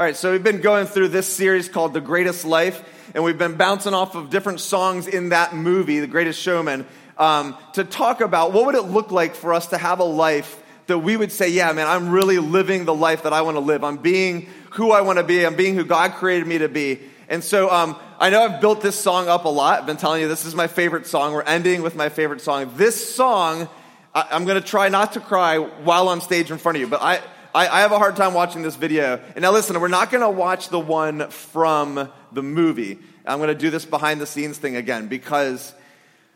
All 0.00 0.06
right, 0.06 0.16
so 0.16 0.32
we've 0.32 0.42
been 0.42 0.62
going 0.62 0.86
through 0.86 1.08
this 1.08 1.26
series 1.26 1.68
called 1.68 1.92
The 1.92 2.00
Greatest 2.00 2.46
Life, 2.46 2.82
and 3.14 3.22
we've 3.22 3.36
been 3.36 3.56
bouncing 3.56 3.92
off 3.92 4.14
of 4.14 4.30
different 4.30 4.60
songs 4.60 5.06
in 5.06 5.28
that 5.28 5.54
movie, 5.54 6.00
The 6.00 6.06
Greatest 6.06 6.40
Showman, 6.40 6.86
um, 7.18 7.54
to 7.74 7.84
talk 7.84 8.22
about 8.22 8.54
what 8.54 8.64
would 8.64 8.76
it 8.76 8.84
look 8.84 9.10
like 9.10 9.34
for 9.34 9.52
us 9.52 9.66
to 9.66 9.76
have 9.76 9.98
a 9.98 10.04
life 10.04 10.58
that 10.86 11.00
we 11.00 11.18
would 11.18 11.30
say, 11.30 11.50
yeah, 11.50 11.70
man, 11.72 11.86
I'm 11.86 12.08
really 12.08 12.38
living 12.38 12.86
the 12.86 12.94
life 12.94 13.24
that 13.24 13.34
I 13.34 13.42
want 13.42 13.56
to 13.56 13.60
live. 13.60 13.84
I'm 13.84 13.98
being 13.98 14.48
who 14.70 14.90
I 14.90 15.02
want 15.02 15.18
to 15.18 15.22
be. 15.22 15.44
I'm 15.44 15.54
being 15.54 15.74
who 15.74 15.84
God 15.84 16.12
created 16.12 16.46
me 16.46 16.56
to 16.56 16.68
be. 16.70 17.00
And 17.28 17.44
so 17.44 17.68
um, 17.68 17.94
I 18.18 18.30
know 18.30 18.42
I've 18.42 18.62
built 18.62 18.80
this 18.80 18.98
song 18.98 19.28
up 19.28 19.44
a 19.44 19.50
lot. 19.50 19.80
I've 19.80 19.86
been 19.86 19.98
telling 19.98 20.22
you 20.22 20.28
this 20.28 20.46
is 20.46 20.54
my 20.54 20.66
favorite 20.66 21.08
song. 21.08 21.34
We're 21.34 21.42
ending 21.42 21.82
with 21.82 21.94
my 21.94 22.08
favorite 22.08 22.40
song. 22.40 22.72
This 22.74 23.14
song, 23.14 23.68
I, 24.14 24.28
I'm 24.30 24.46
going 24.46 24.58
to 24.58 24.66
try 24.66 24.88
not 24.88 25.12
to 25.12 25.20
cry 25.20 25.58
while 25.58 26.08
on 26.08 26.22
stage 26.22 26.50
in 26.50 26.56
front 26.56 26.76
of 26.76 26.80
you, 26.80 26.86
but 26.86 27.02
I, 27.02 27.20
I, 27.54 27.68
I 27.68 27.80
have 27.80 27.92
a 27.92 27.98
hard 27.98 28.16
time 28.16 28.34
watching 28.34 28.62
this 28.62 28.76
video. 28.76 29.20
And 29.34 29.42
now 29.42 29.52
listen, 29.52 29.80
we're 29.80 29.88
not 29.88 30.10
going 30.10 30.22
to 30.22 30.30
watch 30.30 30.68
the 30.68 30.78
one 30.78 31.30
from 31.30 32.10
the 32.32 32.42
movie. 32.42 32.98
I'm 33.26 33.38
going 33.38 33.48
to 33.48 33.54
do 33.54 33.70
this 33.70 33.84
behind 33.84 34.20
the 34.20 34.26
scenes 34.26 34.58
thing 34.58 34.76
again 34.76 35.08
because 35.08 35.74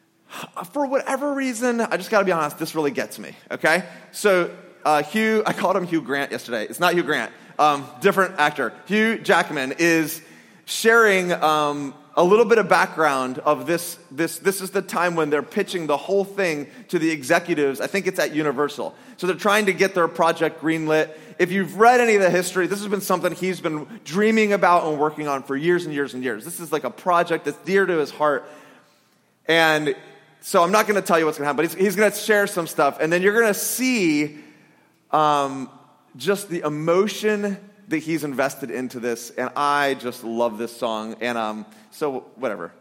for 0.73 0.87
whatever 0.87 1.33
reason, 1.35 1.81
I 1.81 1.97
just 1.97 2.11
got 2.11 2.21
to 2.21 2.25
be 2.25 2.33
honest, 2.33 2.59
this 2.59 2.75
really 2.75 2.91
gets 2.91 3.19
me, 3.19 3.33
okay? 3.51 3.85
So, 4.13 4.55
uh, 4.85 5.03
Hugh, 5.03 5.43
I 5.47 5.53
called 5.53 5.77
him 5.77 5.85
Hugh 5.85 6.03
Grant 6.03 6.31
yesterday. 6.33 6.65
It's 6.65 6.81
not 6.81 6.95
Hugh 6.95 7.03
Grant, 7.03 7.33
um, 7.59 7.87
different 8.01 8.39
actor. 8.39 8.73
Hugh 8.87 9.19
Jackman 9.19 9.75
is 9.79 10.21
sharing 10.67 11.33
um, 11.33 11.95
a 12.17 12.23
little 12.23 12.45
bit 12.45 12.59
of 12.59 12.69
background 12.69 13.39
of 13.41 13.67
this, 13.67 13.99
this. 14.11 14.39
This 14.39 14.61
is 14.61 14.71
the 14.71 14.83
time 14.83 15.17
when 15.17 15.31
they're 15.31 15.43
pitching 15.43 15.87
the 15.87 15.97
whole 15.97 16.25
thing 16.25 16.69
to 16.89 16.99
the 16.99 17.11
executives. 17.11 17.81
I 17.81 17.89
think 17.89 18.07
it's 18.07 18.19
at 18.19 18.35
Universal. 18.35 18.95
So 19.17 19.27
they're 19.27 19.37
trying 19.37 19.67
to 19.67 19.73
get 19.73 19.95
their 19.95 20.07
project 20.07 20.61
greenlit. 20.61 21.11
If 21.39 21.51
you've 21.51 21.77
read 21.77 22.01
any 22.01 22.15
of 22.15 22.23
the 22.23 22.31
history, 22.31 22.69
this 22.69 22.79
has 22.79 22.89
been 22.89 23.01
something 23.01 23.33
he's 23.35 23.61
been 23.61 23.87
dreaming 24.05 24.53
about 24.53 24.87
and 24.87 24.99
working 25.01 25.27
on 25.27 25.43
for 25.43 25.57
years 25.57 25.87
and 25.87 25.95
years 25.95 26.15
and 26.15 26.23
years. 26.23 26.45
This 26.45 26.61
is 26.61 26.71
like 26.71 26.85
a 26.85 26.91
project 26.91 27.47
that's 27.47 27.59
dear 27.59 27.85
to 27.85 27.99
his 27.99 28.11
heart. 28.11 28.49
And 29.47 29.97
so 30.41 30.63
I'm 30.63 30.71
not 30.71 30.87
going 30.87 31.01
to 31.01 31.07
tell 31.07 31.19
you 31.19 31.25
what's 31.25 31.39
going 31.39 31.45
to 31.45 31.49
happen, 31.49 31.65
but 31.65 31.75
he's, 31.75 31.87
he's 31.87 31.97
going 31.97 32.11
to 32.11 32.17
share 32.17 32.47
some 32.47 32.69
stuff. 32.69 32.99
And 33.01 33.13
then 33.13 33.23
you're 33.23 33.39
going 33.39 33.53
to 33.53 33.59
see 33.59 34.39
um, 35.11 35.69
just 36.17 36.49
the 36.49 36.61
emotion 36.61 37.59
that 37.89 37.99
he's 37.99 38.25
invested 38.25 38.71
into 38.71 39.01
this, 39.01 39.31
and 39.31 39.51
I 39.57 39.95
just 39.95 40.25
love 40.25 40.59
this 40.59 40.77
song. 40.77 41.17
And 41.21 41.37
um, 41.37 41.67
so, 41.91 42.21
whatever. 42.37 42.73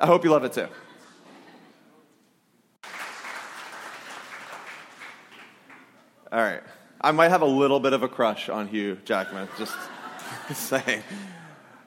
I 0.00 0.06
hope 0.06 0.24
you 0.24 0.30
love 0.30 0.44
it 0.44 0.52
too. 0.52 0.68
All 6.32 6.38
right. 6.38 6.62
I 7.00 7.10
might 7.10 7.28
have 7.28 7.42
a 7.42 7.46
little 7.46 7.80
bit 7.80 7.92
of 7.92 8.02
a 8.02 8.08
crush 8.08 8.48
on 8.48 8.68
Hugh 8.68 8.96
Jackman, 9.04 9.48
just 9.58 9.74
saying. 10.54 11.02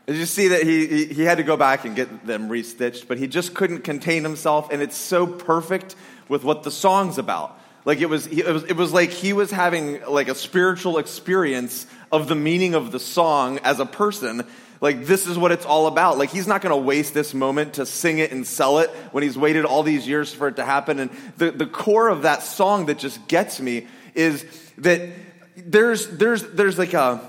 Did 0.06 0.18
you 0.18 0.26
see 0.26 0.50
that 0.50 0.64
he, 0.64 0.86
he, 0.86 1.06
he, 1.06 1.24
had 1.24 1.38
to 1.38 1.44
go 1.44 1.58
back 1.58 1.86
and 1.86 1.96
get 1.96 2.28
them 2.28 2.48
restitched, 2.48 3.08
but 3.08 3.18
he 3.18 3.28
just 3.28 3.56
couldn't 3.56 3.82
contain 3.82 4.24
himself, 4.24 4.70
and 4.72 4.82
it's 4.82 4.98
so 4.98 5.26
perfect 5.26 5.96
with 6.28 6.44
what 6.44 6.62
the 6.62 6.70
song's 6.70 7.18
about. 7.18 7.60
Like 7.86 8.02
it 8.02 8.08
was, 8.08 8.28
it 8.28 8.46
was, 8.46 8.64
it 8.66 8.76
was 8.76 8.94
like 8.94 9.10
he 9.10 9.34
was 9.34 9.50
having 9.50 10.04
like 10.06 10.28
a 10.28 10.36
spiritual 10.36 10.98
experience 11.00 11.88
of 12.16 12.28
the 12.28 12.36
meaning 12.36 12.76
of 12.76 12.92
the 12.92 13.00
song 13.00 13.60
as 13.60 13.80
a 13.80 13.86
person. 13.86 14.46
Like 14.82 15.06
this 15.06 15.28
is 15.28 15.38
what 15.38 15.52
it's 15.52 15.66
all 15.66 15.88
about. 15.88 16.18
Like 16.18 16.30
he's 16.30 16.48
not 16.48 16.62
going 16.62 16.72
to 16.72 16.82
waste 16.82 17.14
this 17.14 17.34
moment 17.34 17.76
to 17.76 17.86
sing 17.86 18.20
it 18.20 18.32
and 18.32 18.46
sell 18.46 18.80
it 18.80 18.90
when 19.12 19.24
he's 19.24 19.38
waited 19.38 19.66
all 19.66 19.84
these 19.84 20.08
years 20.08 20.34
for 20.34 20.48
it 20.48 20.58
to 20.58 20.66
happen. 20.66 21.00
And 21.00 21.12
the, 21.38 21.52
the 21.52 21.66
core 21.66 22.10
of 22.10 22.24
that 22.24 22.44
song 22.44 22.88
that 22.88 22.98
just 22.98 23.28
gets 23.28 23.60
me 23.60 23.88
is 24.14 24.46
that 24.80 25.10
there's, 25.56 26.08
there's, 26.08 26.44
there's 26.44 26.78
like 26.78 26.94
a, 26.94 27.22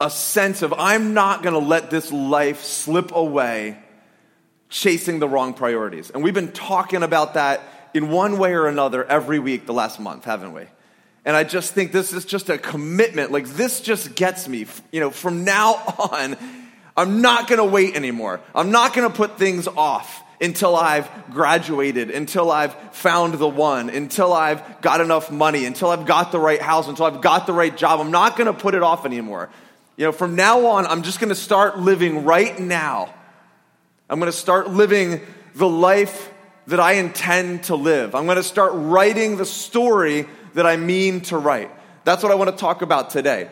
a 0.00 0.10
sense 0.10 0.62
of 0.62 0.72
I'm 0.72 1.14
not 1.14 1.42
going 1.42 1.52
to 1.52 1.66
let 1.66 1.90
this 1.90 2.10
life 2.10 2.62
slip 2.62 3.14
away 3.14 3.78
chasing 4.70 5.18
the 5.18 5.28
wrong 5.28 5.52
priorities. 5.52 6.10
And 6.10 6.22
we've 6.22 6.34
been 6.34 6.52
talking 6.52 7.02
about 7.02 7.34
that 7.34 7.60
in 7.92 8.10
one 8.10 8.38
way 8.38 8.54
or 8.54 8.66
another 8.66 9.04
every 9.04 9.38
week 9.38 9.66
the 9.66 9.74
last 9.74 10.00
month, 10.00 10.24
haven't 10.24 10.52
we? 10.52 10.64
And 11.24 11.36
I 11.36 11.44
just 11.44 11.72
think 11.74 11.92
this 11.92 12.12
is 12.12 12.24
just 12.24 12.48
a 12.48 12.58
commitment. 12.58 13.30
Like, 13.30 13.46
this 13.46 13.80
just 13.80 14.14
gets 14.14 14.48
me. 14.48 14.66
You 14.90 15.00
know, 15.00 15.10
from 15.10 15.44
now 15.44 15.74
on, 16.12 16.36
I'm 16.96 17.20
not 17.20 17.48
going 17.48 17.58
to 17.58 17.64
wait 17.64 17.94
anymore. 17.94 18.40
I'm 18.54 18.70
not 18.70 18.94
going 18.94 19.08
to 19.08 19.14
put 19.14 19.38
things 19.38 19.68
off 19.68 20.22
until 20.40 20.74
I've 20.74 21.08
graduated, 21.30 22.10
until 22.10 22.50
I've 22.50 22.74
found 22.94 23.34
the 23.34 23.48
one, 23.48 23.90
until 23.90 24.32
I've 24.32 24.80
got 24.80 25.02
enough 25.02 25.30
money, 25.30 25.66
until 25.66 25.90
I've 25.90 26.06
got 26.06 26.32
the 26.32 26.38
right 26.38 26.60
house, 26.62 26.88
until 26.88 27.04
I've 27.04 27.20
got 27.20 27.46
the 27.46 27.52
right 27.52 27.76
job. 27.76 28.00
I'm 28.00 28.10
not 28.10 28.36
going 28.38 28.46
to 28.46 28.58
put 28.58 28.74
it 28.74 28.82
off 28.82 29.04
anymore. 29.04 29.50
You 29.98 30.06
know, 30.06 30.12
from 30.12 30.34
now 30.36 30.66
on, 30.66 30.86
I'm 30.86 31.02
just 31.02 31.20
going 31.20 31.28
to 31.28 31.34
start 31.34 31.78
living 31.78 32.24
right 32.24 32.58
now. 32.58 33.12
I'm 34.08 34.18
going 34.18 34.32
to 34.32 34.36
start 34.36 34.70
living 34.70 35.20
the 35.54 35.68
life 35.68 36.32
that 36.68 36.80
I 36.80 36.92
intend 36.94 37.64
to 37.64 37.76
live. 37.76 38.14
I'm 38.14 38.24
going 38.24 38.36
to 38.36 38.42
start 38.42 38.72
writing 38.74 39.36
the 39.36 39.44
story 39.44 40.26
that 40.54 40.66
I 40.66 40.76
mean 40.76 41.20
to 41.22 41.38
write. 41.38 41.70
That's 42.04 42.22
what 42.22 42.32
I 42.32 42.34
want 42.34 42.50
to 42.50 42.56
talk 42.56 42.82
about 42.82 43.10
today. 43.10 43.50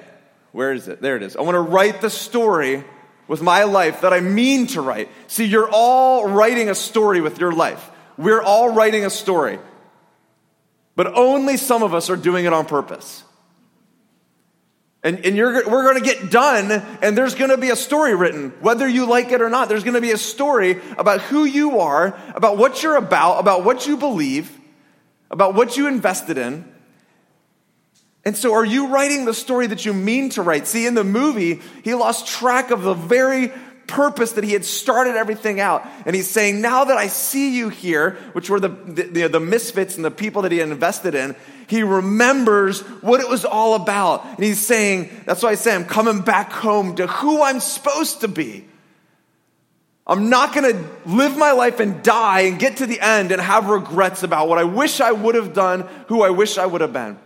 Where 0.53 0.73
is 0.73 0.89
it? 0.89 1.01
There 1.01 1.17
it 1.17 1.23
is. 1.23 1.37
I 1.37 1.43
want 1.43 1.55
to 1.55 1.61
write 1.61 2.01
the 2.01 2.11
story 2.11 2.85
with 3.27 3.43
my 3.43 3.65
life 3.65 4.01
that 4.01 4.13
I 4.13 4.21
mean 4.21 4.67
to 4.69 4.81
write. 4.81 5.09
See, 5.27 5.45
you're 5.45 5.69
all 5.71 6.27
writing 6.27 6.71
a 6.71 6.75
story 6.75 7.21
with 7.21 7.39
your 7.39 7.53
life. 7.53 7.91
We're 8.17 8.43
all 8.43 8.71
writing 8.71 9.05
a 9.05 9.11
story. 9.11 9.59
But 10.97 11.15
only 11.17 11.57
some 11.57 11.83
of 11.83 11.95
us 11.95 12.11
are 12.11 12.17
doing 12.17 12.47
it 12.47 12.53
on 12.53 12.67
purpose. 12.67 13.23
And, 15.05 15.25
and 15.25 15.37
we're 15.37 15.63
going 15.63 16.03
to 16.03 16.05
get 16.05 16.31
done, 16.31 16.73
and 17.03 17.17
there's 17.17 17.37
going 17.37 17.51
to 17.51 17.57
be 17.57 17.71
a 17.71 17.77
story 17.77 18.17
written, 18.17 18.53
whether 18.61 18.89
you 18.89 19.07
like 19.07 19.31
it 19.31 19.41
or 19.41 19.49
not. 19.49 19.69
There's 19.69 19.85
going 19.85 19.95
to 19.95 20.01
be 20.01 20.11
a 20.11 20.19
story 20.19 20.81
about 20.99 21.21
who 21.21 21.45
you 21.45 21.79
are, 21.79 22.19
about 22.35 22.57
what 22.57 22.83
you're 22.83 22.97
about, 22.97 23.39
about 23.39 23.65
what 23.65 23.87
you 23.87 23.97
believe, 23.97 24.51
about 25.31 25.55
what 25.55 25.77
you 25.77 25.87
invested 25.87 26.37
in. 26.37 26.65
And 28.29 28.37
so, 28.37 28.53
are 28.53 28.65
you 28.65 28.89
writing 28.89 29.25
the 29.25 29.33
story 29.33 29.69
that 29.69 29.87
you 29.87 29.95
mean 29.95 30.29
to 30.33 30.43
write? 30.43 30.67
See, 30.67 30.85
in 30.85 30.93
the 30.93 31.03
movie, 31.03 31.63
he 31.83 31.95
lost 31.95 32.27
track 32.27 32.71
of 32.71 32.83
the 32.83 32.93
very 32.93 33.51
purpose 33.87 34.33
that 34.33 34.45
he 34.45 34.53
had 34.53 34.67
started 34.67 35.17
everything 35.17 35.61
out. 35.61 35.89
And 36.05 36.15
he's 36.15 36.29
saying, 36.29 36.61
now 36.61 36.85
that 36.85 36.99
I 36.99 37.07
see 37.07 37.57
you 37.57 37.71
here, 37.71 38.19
which 38.35 38.51
were 38.51 38.61
the, 38.61 38.69
the, 38.69 39.29
the, 39.29 39.41
misfits 39.41 39.97
and 39.97 40.05
the 40.05 40.11
people 40.11 40.43
that 40.43 40.53
he 40.53 40.59
had 40.59 40.69
invested 40.69 41.15
in, 41.15 41.37
he 41.69 41.83
remembers 41.83 42.81
what 43.01 43.21
it 43.21 43.31
was 43.31 43.47
all 43.47 43.75
about. 43.77 44.27
And 44.27 44.45
he's 44.45 44.61
saying, 44.61 45.09
that's 45.25 45.43
why 45.43 45.53
I 45.53 45.55
say 45.55 45.75
I'm 45.75 45.87
coming 45.87 46.21
back 46.21 46.53
home 46.53 46.97
to 46.97 47.07
who 47.07 47.43
I'm 47.43 47.61
supposed 47.61 48.21
to 48.21 48.29
be. 48.29 48.67
I'm 50.07 50.29
not 50.29 50.53
going 50.53 50.71
to 50.71 50.85
live 51.07 51.39
my 51.39 51.53
life 51.53 51.81
and 51.81 52.03
die 52.03 52.41
and 52.41 52.59
get 52.59 52.77
to 52.77 52.87
the 52.87 53.01
end 53.01 53.33
and 53.33 53.41
have 53.41 53.71
regrets 53.71 54.23
about 54.23 54.51
what 54.51 54.59
I 54.59 54.65
wish 54.65 55.01
I 55.01 55.13
would 55.13 55.35
have 55.35 55.55
done, 55.55 55.89
who 56.09 56.21
I 56.21 56.29
wish 56.29 56.59
I 56.59 56.67
would 56.67 56.83
have 56.83 56.93
been. 56.93 57.19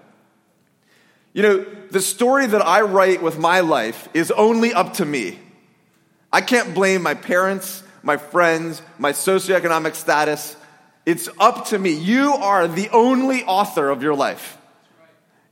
You 1.32 1.42
know, 1.42 1.66
the 1.90 2.00
story 2.00 2.46
that 2.46 2.60
I 2.60 2.82
write 2.82 3.22
with 3.22 3.38
my 3.38 3.60
life 3.60 4.08
is 4.12 4.30
only 4.30 4.72
up 4.72 4.94
to 4.94 5.04
me. 5.04 5.38
I 6.32 6.40
can't 6.40 6.74
blame 6.74 7.02
my 7.02 7.14
parents, 7.14 7.82
my 8.02 8.16
friends, 8.16 8.82
my 8.98 9.12
socioeconomic 9.12 9.94
status. 9.94 10.56
It's 11.06 11.28
up 11.40 11.66
to 11.66 11.78
me. 11.78 11.92
You 11.92 12.32
are 12.32 12.68
the 12.68 12.88
only 12.90 13.44
author 13.44 13.88
of 13.88 14.02
your 14.02 14.14
life. 14.14 14.58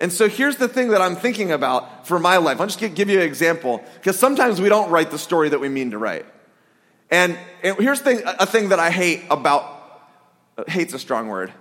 And 0.01 0.13
so 0.13 0.29
here's 0.29 0.57
the 0.57 0.69
thing 0.69 0.89
that 0.89 1.03
I'm 1.03 1.17
thinking 1.17 1.53
about 1.53 2.07
for 2.07 2.19
my 2.19 2.39
life. 2.39 2.61
I'll 2.61 2.67
just 2.67 2.79
give 2.79 3.11
you 3.11 3.21
an 3.21 3.27
example, 3.27 3.85
because 3.95 4.19
sometimes 4.19 4.61
we 4.61 4.69
don't 4.69 4.91
write 4.91 5.11
the 5.11 5.19
story 5.19 5.51
that 5.51 5.61
we 5.61 5.69
mean 5.69 5.91
to 5.91 5.99
write. 5.99 6.25
And, 7.11 7.37
here's 7.63 8.01
thing, 8.01 8.23
a 8.25 8.47
thing 8.47 8.71
that 8.71 8.79
I 8.79 8.91
hate 8.91 9.25
about, 9.31 9.65
uh, 10.57 10.65
hate's 10.69 10.95
a 10.95 10.99
strong 10.99 11.29
word, 11.29 11.53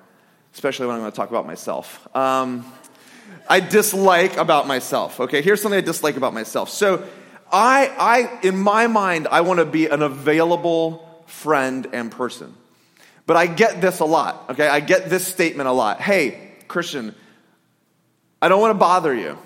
especially 0.53 0.85
when 0.87 0.95
I'm 0.95 1.01
going 1.01 1.11
to 1.11 1.15
talk 1.15 1.29
about 1.29 1.47
myself. 1.47 2.07
Um, 2.15 2.71
I 3.47 3.59
dislike 3.59 4.37
about 4.37 4.67
myself. 4.67 5.19
Okay, 5.19 5.41
here's 5.41 5.61
something 5.61 5.77
I 5.77 5.81
dislike 5.81 6.17
about 6.17 6.33
myself. 6.33 6.69
So 6.69 7.07
I, 7.51 7.87
I, 7.87 8.47
in 8.47 8.57
my 8.57 8.87
mind, 8.87 9.27
I 9.27 9.41
want 9.41 9.59
to 9.59 9.65
be 9.65 9.87
an 9.87 10.01
available 10.01 11.23
friend 11.25 11.87
and 11.93 12.11
person. 12.11 12.53
But 13.25 13.37
I 13.37 13.47
get 13.47 13.81
this 13.81 13.99
a 13.99 14.05
lot, 14.05 14.51
okay? 14.51 14.67
I 14.67 14.79
get 14.79 15.09
this 15.09 15.25
statement 15.25 15.69
a 15.69 15.71
lot. 15.71 16.01
Hey, 16.01 16.53
Christian, 16.67 17.15
I 18.41 18.49
don't 18.49 18.61
want 18.61 18.71
to 18.71 18.79
bother 18.79 19.13
you. 19.13 19.37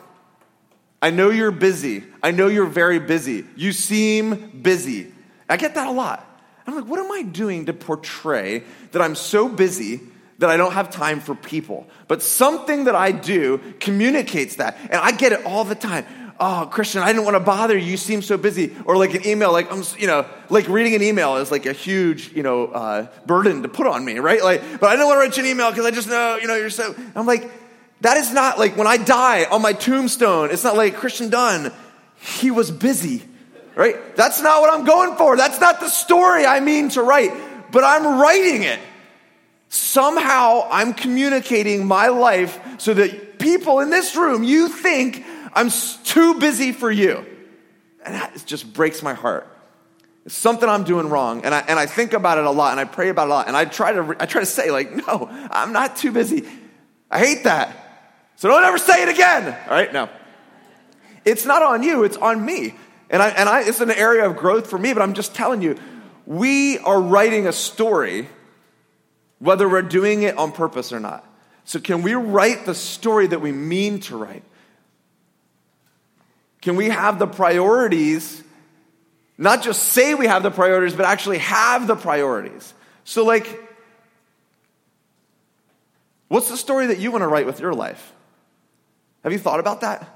I 1.02 1.10
know 1.10 1.30
you're 1.30 1.52
busy. 1.52 2.04
I 2.22 2.32
know 2.32 2.48
you're 2.48 2.66
very 2.66 3.00
busy. 3.00 3.46
You 3.56 3.74
seem 3.74 4.62
busy. 4.62 5.12
I 5.50 5.58
get 5.58 5.76
that 5.76 5.88
a 5.88 5.92
lot. 5.92 6.26
I'm 6.66 6.76
like, 6.76 6.86
what 6.86 7.00
am 7.00 7.12
I 7.12 7.24
doing 7.24 7.66
to 7.66 7.74
portray 7.74 8.64
that 8.94 9.02
I'm 9.02 9.16
so 9.16 9.50
busy 9.50 10.00
that 10.40 10.50
I 10.50 10.58
don't 10.58 10.74
have 10.74 10.90
time 10.90 11.20
for 11.20 11.36
people? 11.36 11.88
But 12.08 12.22
something 12.22 12.86
that 12.86 12.96
I 12.96 13.12
do 13.12 13.60
communicates 13.80 14.58
that. 14.58 14.78
And 14.84 14.96
I 14.96 15.12
get 15.12 15.32
it 15.32 15.46
all 15.46 15.64
the 15.64 15.76
time 15.76 16.06
oh, 16.40 16.68
Christian, 16.72 17.02
I 17.02 17.08
didn't 17.08 17.24
want 17.24 17.36
to 17.36 17.40
bother 17.40 17.78
you. 17.78 17.92
You 17.92 17.98
seem 17.98 18.22
so 18.22 18.38
busy. 18.38 18.76
Or 18.86 18.98
like 18.98 19.14
an 19.14 19.26
email, 19.26 19.52
like, 19.52 19.72
I'm, 19.72 19.84
you 19.98 20.08
know, 20.08 20.26
like 20.50 20.68
reading 20.68 20.96
an 20.96 21.02
email 21.02 21.38
is 21.38 21.52
like 21.52 21.66
a 21.66 21.74
huge, 21.74 22.34
you 22.34 22.44
know, 22.44 22.68
uh, 22.68 23.08
burden 23.26 23.64
to 23.64 23.70
put 23.70 23.88
on 23.88 24.04
me, 24.04 24.20
right? 24.20 24.44
Like, 24.44 24.62
but 24.80 24.90
I 24.90 24.96
don't 24.96 25.08
want 25.08 25.18
to 25.18 25.20
write 25.20 25.38
you 25.38 25.44
an 25.44 25.50
email 25.50 25.70
because 25.70 25.86
I 25.86 25.92
just 25.92 26.10
know, 26.10 26.38
you 26.42 26.48
know, 26.48 26.56
you're 26.56 26.70
so, 26.70 26.96
I'm 27.16 27.26
like, 27.26 27.50
that 28.02 28.18
is 28.18 28.34
not 28.34 28.60
like 28.60 28.76
when 28.76 28.88
I 28.88 28.98
die 28.98 29.46
on 29.46 29.62
my 29.62 29.74
tombstone, 29.74 30.52
it's 30.52 30.64
not 30.64 30.76
like 30.76 30.96
Christian 30.96 31.30
Dunn. 31.30 31.72
he 32.20 32.52
was 32.52 32.70
busy, 32.72 33.24
right? 33.76 34.16
That's 34.16 34.42
not 34.42 34.62
what 34.62 34.74
I'm 34.74 34.86
going 34.86 35.16
for. 35.16 35.38
That's 35.38 35.62
not 35.62 35.80
the 35.80 35.88
story 35.88 36.46
I 36.46 36.60
mean 36.60 36.90
to 36.90 37.02
write, 37.02 37.32
but 37.72 37.84
I'm 37.86 38.20
writing 38.20 38.64
it. 38.64 38.80
Somehow 39.74 40.68
I'm 40.70 40.94
communicating 40.94 41.88
my 41.88 42.10
life 42.10 42.60
so 42.78 42.94
that 42.94 43.40
people 43.40 43.80
in 43.80 43.90
this 43.90 44.16
room, 44.16 44.44
you 44.44 44.70
think 44.70 45.26
I'm 45.52 45.72
too 46.04 46.36
busy 46.40 46.72
for 46.72 46.92
you. 46.92 47.26
And 48.06 48.14
that 48.14 48.44
just 48.46 48.72
breaks 48.72 49.02
my 49.02 49.16
heart. 49.16 49.48
It's 50.28 50.36
something 50.36 50.70
I'm 50.70 50.84
doing 50.84 51.10
wrong. 51.10 51.44
And 51.44 51.56
I, 51.56 51.62
and 51.62 51.80
I 51.80 51.88
think 51.88 52.14
about 52.14 52.38
it 52.38 52.46
a 52.46 52.52
lot 52.52 52.70
and 52.70 52.80
I 52.80 52.86
pray 52.86 53.10
about 53.10 53.24
it 53.24 53.32
a 53.32 53.34
lot. 53.34 53.48
And 53.48 53.58
I 53.58 53.66
try 53.66 53.94
to, 53.94 54.16
I 54.20 54.28
try 54.28 54.42
to 54.42 54.46
say, 54.46 54.70
like, 54.70 54.92
no, 55.08 55.28
I'm 55.50 55.74
not 55.74 55.98
too 55.98 56.12
busy. 56.12 56.48
I 57.10 57.18
hate 57.18 57.46
that. 57.46 57.76
So 58.36 58.50
don't 58.50 58.64
ever 58.64 58.78
say 58.78 59.02
it 59.02 59.10
again. 59.10 59.58
All 59.66 59.72
right? 59.72 59.92
No. 59.92 60.08
It's 61.26 61.48
not 61.48 61.64
on 61.64 61.82
you, 61.82 62.04
it's 62.04 62.18
on 62.18 62.46
me. 62.46 62.76
And, 63.10 63.24
I, 63.24 63.30
and 63.30 63.50
I, 63.50 63.64
it's 63.64 63.82
an 63.82 63.90
area 63.90 64.30
of 64.30 64.38
growth 64.38 64.70
for 64.70 64.78
me, 64.78 64.94
but 64.94 65.02
I'm 65.02 65.16
just 65.16 65.34
telling 65.34 65.64
you, 65.64 65.78
we 66.28 66.78
are 66.78 67.02
writing 67.02 67.48
a 67.48 67.52
story, 67.52 68.30
whether 69.44 69.68
we're 69.68 69.82
doing 69.82 70.24
it 70.24 70.38
on 70.38 70.54
purpose 70.54 70.94
or 70.94 71.02
not. 71.02 71.26
So, 71.66 71.78
can 71.78 72.02
we 72.02 72.14
write 72.14 72.66
the 72.66 72.74
story 72.74 73.28
that 73.28 73.42
we 73.42 73.52
mean 73.52 74.00
to 74.02 74.16
write? 74.16 74.44
Can 76.62 76.78
we 76.78 76.88
have 76.88 77.20
the 77.20 77.28
priorities, 77.28 78.42
not 79.38 79.62
just 79.62 79.84
say 79.84 80.16
we 80.16 80.28
have 80.28 80.44
the 80.44 80.52
priorities, 80.52 80.96
but 80.96 81.06
actually 81.06 81.40
have 81.40 81.88
the 81.88 81.96
priorities? 81.96 82.74
So, 83.04 83.26
like, 83.26 83.46
what's 86.30 86.50
the 86.50 86.58
story 86.58 86.88
that 86.88 87.00
you 87.00 87.12
want 87.12 87.24
to 87.24 87.28
write 87.28 87.46
with 87.46 87.60
your 87.60 87.74
life? 87.74 88.14
Have 89.24 89.34
you 89.34 89.40
thought 89.40 89.60
about 89.60 89.82
that? 89.82 90.08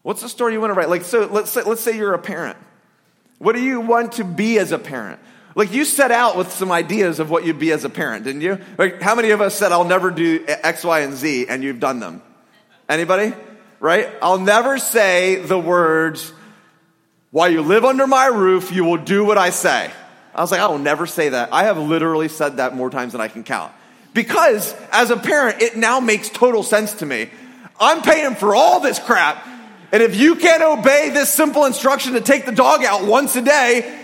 What's 0.00 0.22
the 0.22 0.30
story 0.30 0.54
you 0.54 0.60
want 0.62 0.70
to 0.70 0.74
write? 0.74 0.88
Like, 0.88 1.04
so 1.04 1.26
let's 1.26 1.50
say, 1.50 1.62
let's 1.62 1.82
say 1.82 1.94
you're 1.94 2.14
a 2.14 2.18
parent. 2.18 2.56
What 3.36 3.54
do 3.54 3.62
you 3.62 3.80
want 3.80 4.12
to 4.12 4.24
be 4.24 4.58
as 4.58 4.72
a 4.72 4.78
parent? 4.78 5.20
Like, 5.54 5.72
you 5.72 5.84
set 5.84 6.10
out 6.10 6.36
with 6.36 6.52
some 6.52 6.70
ideas 6.70 7.18
of 7.18 7.30
what 7.30 7.44
you'd 7.44 7.58
be 7.58 7.72
as 7.72 7.84
a 7.84 7.90
parent, 7.90 8.24
didn't 8.24 8.42
you? 8.42 8.58
Like, 8.78 9.02
how 9.02 9.14
many 9.14 9.30
of 9.30 9.40
us 9.40 9.54
said, 9.54 9.72
I'll 9.72 9.84
never 9.84 10.10
do 10.10 10.44
X, 10.46 10.84
Y, 10.84 11.00
and 11.00 11.14
Z, 11.14 11.46
and 11.48 11.64
you've 11.64 11.80
done 11.80 11.98
them? 11.98 12.22
Anybody? 12.88 13.32
Right? 13.80 14.08
I'll 14.22 14.38
never 14.38 14.78
say 14.78 15.36
the 15.36 15.58
words, 15.58 16.32
while 17.30 17.48
you 17.48 17.62
live 17.62 17.84
under 17.84 18.06
my 18.06 18.26
roof, 18.26 18.70
you 18.70 18.84
will 18.84 18.98
do 18.98 19.24
what 19.24 19.38
I 19.38 19.50
say. 19.50 19.90
I 20.34 20.40
was 20.40 20.52
like, 20.52 20.60
I 20.60 20.68
will 20.68 20.78
never 20.78 21.06
say 21.06 21.30
that. 21.30 21.52
I 21.52 21.64
have 21.64 21.78
literally 21.78 22.28
said 22.28 22.58
that 22.58 22.76
more 22.76 22.90
times 22.90 23.12
than 23.12 23.20
I 23.20 23.28
can 23.28 23.42
count. 23.42 23.72
Because 24.14 24.74
as 24.92 25.10
a 25.10 25.16
parent, 25.16 25.62
it 25.62 25.76
now 25.76 26.00
makes 26.00 26.28
total 26.28 26.62
sense 26.62 26.94
to 26.94 27.06
me. 27.06 27.30
I'm 27.80 28.02
paying 28.02 28.34
for 28.34 28.54
all 28.54 28.80
this 28.80 28.98
crap. 28.98 29.46
And 29.92 30.02
if 30.02 30.14
you 30.14 30.36
can't 30.36 30.62
obey 30.62 31.10
this 31.10 31.32
simple 31.32 31.64
instruction 31.64 32.12
to 32.12 32.20
take 32.20 32.46
the 32.46 32.52
dog 32.52 32.84
out 32.84 33.04
once 33.04 33.34
a 33.34 33.42
day, 33.42 33.99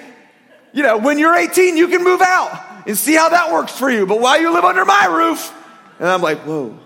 you 0.76 0.82
know, 0.82 0.99
when 0.99 1.19
you're 1.19 1.34
18, 1.34 1.78
you 1.78 1.88
can 1.88 2.05
move 2.05 2.20
out 2.20 2.84
and 2.87 2.99
see 2.99 3.14
how 3.14 3.31
that 3.31 3.50
works 3.50 3.73
for 3.73 3.90
you. 3.90 4.05
But 4.05 4.20
while 4.20 4.38
you 4.38 4.52
live 4.52 4.62
under 4.62 4.84
my 4.84 5.06
roof, 5.06 5.50
and 5.99 6.06
I'm 6.06 6.20
like, 6.20 6.40
whoa, 6.40 6.78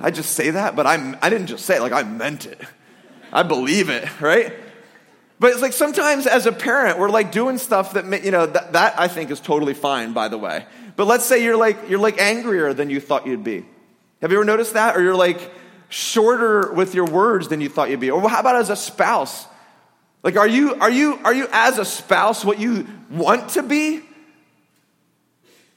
I 0.00 0.10
just 0.10 0.32
say 0.32 0.50
that? 0.50 0.74
But 0.74 0.88
I'm, 0.88 1.16
I 1.22 1.30
didn't 1.30 1.46
just 1.46 1.64
say 1.64 1.76
it, 1.76 1.80
like 1.80 1.92
I 1.92 2.02
meant 2.02 2.44
it. 2.44 2.60
I 3.32 3.44
believe 3.44 3.88
it, 3.88 4.20
right? 4.20 4.52
But 5.38 5.52
it's 5.52 5.62
like 5.62 5.74
sometimes 5.74 6.26
as 6.26 6.46
a 6.46 6.52
parent, 6.52 6.98
we're 6.98 7.08
like 7.08 7.30
doing 7.30 7.58
stuff 7.58 7.92
that, 7.92 8.24
you 8.24 8.32
know, 8.32 8.46
that, 8.46 8.72
that 8.72 8.98
I 8.98 9.06
think 9.06 9.30
is 9.30 9.38
totally 9.38 9.74
fine, 9.74 10.12
by 10.12 10.26
the 10.26 10.38
way. 10.38 10.66
But 10.96 11.06
let's 11.06 11.24
say 11.24 11.44
you're 11.44 11.56
like, 11.56 11.88
you're 11.88 12.00
like 12.00 12.20
angrier 12.20 12.74
than 12.74 12.90
you 12.90 12.98
thought 12.98 13.28
you'd 13.28 13.44
be. 13.44 13.64
Have 14.22 14.32
you 14.32 14.38
ever 14.38 14.44
noticed 14.44 14.72
that? 14.72 14.96
Or 14.96 15.02
you're 15.02 15.14
like 15.14 15.52
shorter 15.88 16.72
with 16.72 16.96
your 16.96 17.06
words 17.06 17.46
than 17.46 17.60
you 17.60 17.68
thought 17.68 17.90
you'd 17.90 18.00
be. 18.00 18.10
Or 18.10 18.28
how 18.28 18.40
about 18.40 18.56
as 18.56 18.70
a 18.70 18.76
spouse? 18.76 19.46
Like, 20.22 20.36
are 20.36 20.46
you, 20.46 20.74
are 20.76 20.90
you, 20.90 21.18
are 21.24 21.34
you 21.34 21.48
as 21.52 21.78
a 21.78 21.84
spouse 21.84 22.44
what 22.44 22.58
you 22.60 22.86
want 23.10 23.50
to 23.50 23.62
be? 23.62 24.00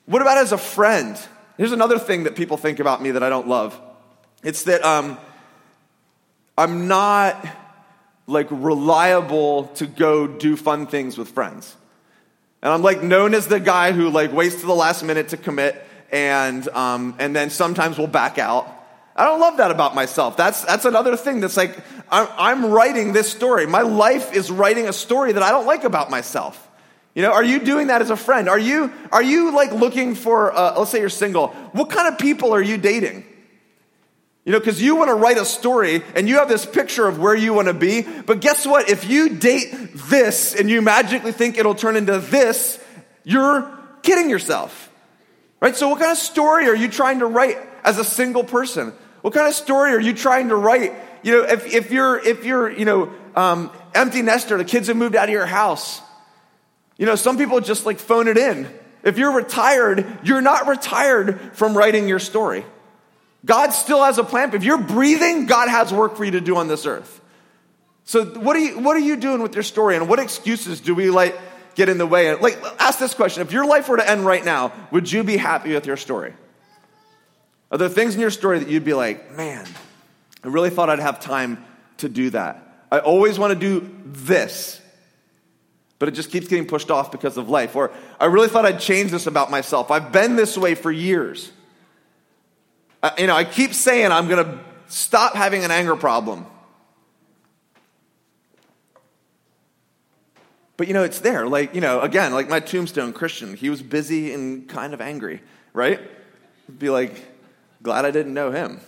What 0.06 0.21
about 0.21 0.38
as 0.38 0.51
a 0.51 0.57
friend? 0.57 1.18
Here's 1.57 1.71
another 1.71 1.97
thing 1.97 2.24
that 2.24 2.36
people 2.36 2.57
think 2.57 2.80
about 2.80 3.01
me 3.01 3.12
that 3.12 3.24
I 3.24 3.30
don't 3.30 3.47
love. 3.47 3.80
It's 4.44 4.63
that 4.63 4.83
um, 4.83 5.18
I'm 6.57 6.88
not 6.88 7.44
like 8.27 8.47
reliable 8.51 9.65
to 9.75 9.88
go 9.88 10.27
do 10.27 10.56
fun 10.56 10.88
things 10.88 11.18
with 11.18 11.30
friends. 11.30 11.75
And 12.62 12.71
I'm 12.71 12.81
like 12.81 13.01
known 13.01 13.33
as 13.33 13.47
the 13.47 13.59
guy 13.59 13.92
who 13.92 14.09
like 14.09 14.31
waits 14.31 14.62
to 14.62 14.65
the 14.65 14.75
last 14.75 15.03
minute 15.03 15.30
to 15.30 15.38
commit 15.38 15.83
and, 16.12 16.68
um, 16.69 17.15
and 17.19 17.36
then 17.36 17.50
sometimes 17.50 17.97
will 17.97 18.07
back 18.07 18.38
out. 18.38 18.68
I 19.16 19.24
don't 19.26 19.40
love 19.40 19.58
that 19.58 19.72
about 19.72 19.96
myself. 19.96 20.36
That's, 20.36 20.64
that's 20.66 20.84
another 20.84 21.16
thing 21.16 21.40
that's 21.40 21.56
like, 21.56 21.78
I'm, 22.12 22.28
I'm 22.38 22.66
writing 22.66 23.14
this 23.14 23.32
story. 23.32 23.66
My 23.66 23.82
life 23.82 24.34
is 24.34 24.52
writing 24.52 24.88
a 24.88 24.94
story 24.94 25.32
that 25.32 25.42
I 25.42 25.52
don't 25.52 25.66
like 25.66 25.86
about 25.86 26.10
myself. 26.10 26.62
You 27.14 27.22
know, 27.22 27.32
are 27.32 27.44
you 27.44 27.60
doing 27.60 27.88
that 27.88 28.02
as 28.02 28.10
a 28.10 28.18
friend? 28.18 28.50
Are 28.50 28.60
you, 28.60 28.92
are 29.14 29.24
you 29.24 29.56
like 29.56 29.72
looking 29.72 30.16
for, 30.16 30.54
uh, 30.54 30.78
let's 30.78 30.92
say 30.92 31.00
you're 31.00 31.08
single. 31.08 31.48
What 31.72 31.90
kind 31.90 32.10
of 32.14 32.20
people 32.20 32.54
are 32.54 32.62
you 32.62 32.78
dating? 32.78 33.26
You 34.44 34.52
know, 34.52 34.60
because 34.60 34.82
you 34.82 34.98
want 34.98 35.10
to 35.10 35.16
write 35.16 35.38
a 35.38 35.46
story 35.46 36.04
and 36.14 36.28
you 36.28 36.36
have 36.36 36.50
this 36.50 36.66
picture 36.66 37.08
of 37.08 37.18
where 37.18 37.34
you 37.34 37.54
want 37.54 37.70
to 37.70 37.74
be. 37.74 38.02
But 38.02 38.42
guess 38.42 38.68
what? 38.68 38.90
If 38.90 39.10
you 39.10 39.30
date 39.30 39.74
this 39.94 40.54
and 40.54 40.70
you 40.70 40.82
magically 40.82 41.32
think 41.32 41.58
it'll 41.58 41.74
turn 41.74 41.96
into 41.96 42.20
this, 42.20 42.84
you're 43.24 43.72
kidding 44.04 44.30
yourself. 44.30 44.92
Right? 45.62 45.76
So, 45.76 45.90
what 45.90 46.00
kind 46.00 46.12
of 46.12 46.18
story 46.18 46.68
are 46.68 46.76
you 46.76 46.90
trying 46.90 47.20
to 47.20 47.26
write 47.26 47.58
as 47.84 47.98
a 47.98 48.04
single 48.04 48.44
person? 48.44 48.94
What 49.25 49.33
kind 49.33 49.48
of 49.48 49.56
story 49.56 49.92
are 49.94 50.00
you 50.00 50.13
trying 50.13 50.50
to 50.50 50.56
write? 50.56 50.94
You 51.24 51.31
know, 51.31 51.44
if, 51.45 51.74
if 51.74 51.89
you're, 51.89 52.19
if 52.19 52.45
you're, 52.45 52.69
you 52.69 52.86
know, 52.86 53.12
um, 53.36 53.72
empty 53.95 54.22
nester, 54.22 54.56
the 54.56 54.63
kids 54.63 54.86
have 54.86 54.98
moved 54.98 55.16
out 55.16 55.30
of 55.30 55.31
your 55.31 55.48
house. 55.48 56.00
You 57.00 57.07
know, 57.07 57.16
some 57.16 57.36
people 57.36 57.60
just 57.60 57.88
like 57.88 57.98
phone 57.98 58.27
it 58.27 58.38
in. 58.38 58.72
If 59.01 59.18
you're 59.18 59.31
retired, 59.31 60.06
you're 60.22 60.42
not 60.42 60.68
retired 60.68 61.39
from 61.54 61.75
writing 61.75 62.07
your 62.07 62.19
story. 62.19 62.66
God 63.44 63.72
still 63.72 64.04
has 64.04 64.19
a 64.19 64.24
plan. 64.24 64.54
If 64.54 64.63
you're 64.63 64.77
breathing, 64.77 65.48
God 65.48 65.69
has 65.69 65.92
work 65.92 66.18
for 66.18 66.24
you 66.24 66.33
to 66.33 66.42
do 66.42 66.57
on 66.57 66.68
this 66.68 66.86
earth. 66.86 67.19
So 68.04 68.25
what 68.25 68.56
are 68.56 68.60
you, 68.60 68.80
what 68.80 68.95
are 68.95 69.00
you 69.00 69.16
doing 69.16 69.42
with 69.42 69.56
your 69.56 69.63
story 69.63 69.95
and 69.95 70.07
what 70.07 70.19
excuses 70.19 70.81
do 70.81 70.94
we 70.94 71.10
like 71.10 71.36
get 71.74 71.89
in 71.89 71.98
the 71.98 72.06
way? 72.06 72.31
Like, 72.36 72.63
ask 72.78 73.00
this 73.00 73.16
question. 73.16 73.42
If 73.42 73.51
your 73.51 73.66
life 73.66 73.89
were 73.89 73.98
to 73.98 74.07
end 74.07 74.24
right 74.24 74.45
now, 74.45 74.71
would 74.92 75.12
you 75.12 75.24
be 75.24 75.38
happy 75.38 75.74
with 75.74 75.88
your 75.88 75.98
story? 75.98 76.36
Are 77.75 77.77
there 77.77 77.89
things 77.89 78.16
in 78.16 78.22
your 78.22 78.31
story 78.31 78.60
that 78.60 78.69
you'd 78.69 78.86
be 78.86 78.94
like, 78.94 79.36
man, 79.36 79.68
I 80.44 80.48
really 80.48 80.69
thought 80.69 80.89
I'd 80.89 81.00
have 81.00 81.19
time 81.19 81.63
to 81.98 82.07
do 82.07 82.30
that. 82.30 82.62
I 82.89 83.00
always 83.00 83.38
want 83.38 83.54
to 83.54 83.60
do 83.60 83.92
this, 84.06 84.81
but 86.00 86.07
it 86.07 86.14
just 86.14 86.31
keeps 86.31 86.47
getting 86.47 86.68
pushed 86.68 86.90
off 86.90 87.11
because 87.11 87.35
of 87.35 87.50
life. 87.50 87.76
Or 87.76 87.92
I 88.19 88.26
really 88.26 88.47
thought 88.47 88.66
I'd 88.66 88.80
change 88.80 89.11
this 89.11 89.28
about 89.28 89.52
myself. 89.52 89.92
I've 89.92 90.14
been 90.14 90.38
this 90.38 90.57
way 90.57 90.73
for 90.73 90.90
years 90.90 91.52
you 93.18 93.28
know, 93.28 93.35
I 93.35 93.44
keep 93.44 93.73
saying 93.73 94.11
I'm 94.11 94.28
going 94.28 94.45
to 94.45 94.59
stop 94.88 95.35
having 95.35 95.64
an 95.64 95.71
anger 95.71 95.95
problem. 95.95 96.45
But 100.78 100.88
you 100.88 100.94
know, 100.94 101.04
it's 101.04 101.19
there. 101.19 101.47
Like, 101.47 101.73
you 101.73 101.81
know, 101.81 102.02
again, 102.02 102.33
like 102.33 102.50
my 102.50 102.59
tombstone 102.59 103.14
Christian, 103.14 103.56
he 103.56 103.69
was 103.69 103.81
busy 103.81 104.33
and 104.33 104.68
kind 104.68 104.94
of 104.94 105.02
angry, 105.02 105.42
right? 105.73 106.02
Be 106.80 106.90
like, 106.90 107.14
glad 107.85 108.04
I 108.04 108.11
didn't 108.11 108.33
know 108.33 108.51
him. 108.51 108.81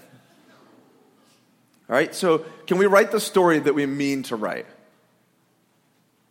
All 1.88 1.96
right, 1.96 2.14
so 2.14 2.40
can 2.66 2.80
we 2.80 2.88
write 2.88 3.12
the 3.12 3.20
story 3.20 3.60
that 3.60 3.76
we 3.76 3.86
mean 3.86 4.24
to 4.24 4.36
write? 4.36 4.66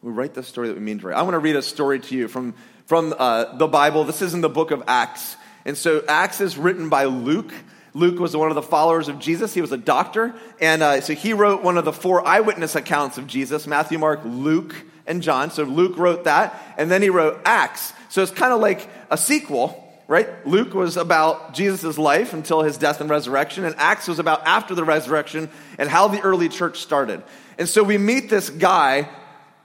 We 0.03 0.11
write 0.11 0.35
the 0.35 0.43
story 0.43 0.69
that 0.69 0.75
we 0.75 0.83
mean 0.83 0.99
to 0.99 1.07
write. 1.07 1.17
I 1.17 1.23
want 1.23 1.35
to 1.35 1.39
read 1.39 1.55
a 1.55 1.63
story 1.63 2.01
to 2.01 2.15
you 2.17 2.27
from, 2.27 2.55
from 2.87 3.15
uh, 3.17 3.57
the 3.57 3.69
Bible. 3.69 4.03
This 4.03 4.21
is 4.21 4.35
in 4.35 4.41
the 4.41 4.49
book 4.49 4.73
of 4.73 4.83
Acts. 4.89 5.37
And 5.65 5.79
so 5.79 6.03
Acts 6.09 6.41
is 6.41 6.59
written 6.59 6.89
by 6.89 7.05
Luke. 7.05 7.53
Luke 7.95 8.19
was 8.19 8.37
one 8.37 8.49
of 8.49 8.57
the 8.57 8.63
followers 8.63 9.07
of 9.09 9.21
Jesus. 9.21 9.55
He 9.55 9.61
was 9.61 9.71
a 9.71 9.79
doctor. 9.79 10.35
And 10.61 10.83
uh, 10.83 11.01
so 11.01 11.15
he 11.15 11.33
wrote 11.33 11.63
one 11.63 11.79
of 11.79 11.85
the 11.85 11.93
four 11.93 12.27
eyewitness 12.27 12.75
accounts 12.75 13.17
of 13.17 13.29
Jesus 13.29 13.69
Matthew, 13.69 13.99
Mark, 13.99 14.23
Luke, 14.25 14.75
and 15.07 15.23
John. 15.23 15.53
So 15.53 15.63
Luke 15.63 15.97
wrote 15.97 16.25
that. 16.25 16.61
And 16.77 16.91
then 16.91 17.01
he 17.01 17.11
wrote 17.11 17.41
Acts. 17.45 17.93
So 18.09 18.23
it's 18.23 18.33
kind 18.33 18.53
of 18.53 18.61
like 18.61 18.89
a 19.09 19.17
sequel, 19.17 19.86
right? 20.09 20.47
Luke 20.47 20.75
was 20.75 20.97
about 20.97 21.55
Jesus' 21.55 21.99
life 21.99 22.33
until 22.33 22.63
his 22.63 22.79
death 22.79 23.01
and 23.01 23.11
resurrection. 23.11 23.65
And 23.65 23.75
Acts 23.77 24.09
was 24.09 24.19
about 24.19 24.47
after 24.47 24.75
the 24.75 24.85
resurrection 24.85 25.51
and 25.79 25.89
how 25.89 26.09
the 26.09 26.21
early 26.21 26.49
church 26.49 26.81
started. 26.81 27.23
And 27.59 27.69
so 27.69 27.83
we 27.83 27.99
meet 27.99 28.31
this 28.31 28.51
guy 28.51 29.09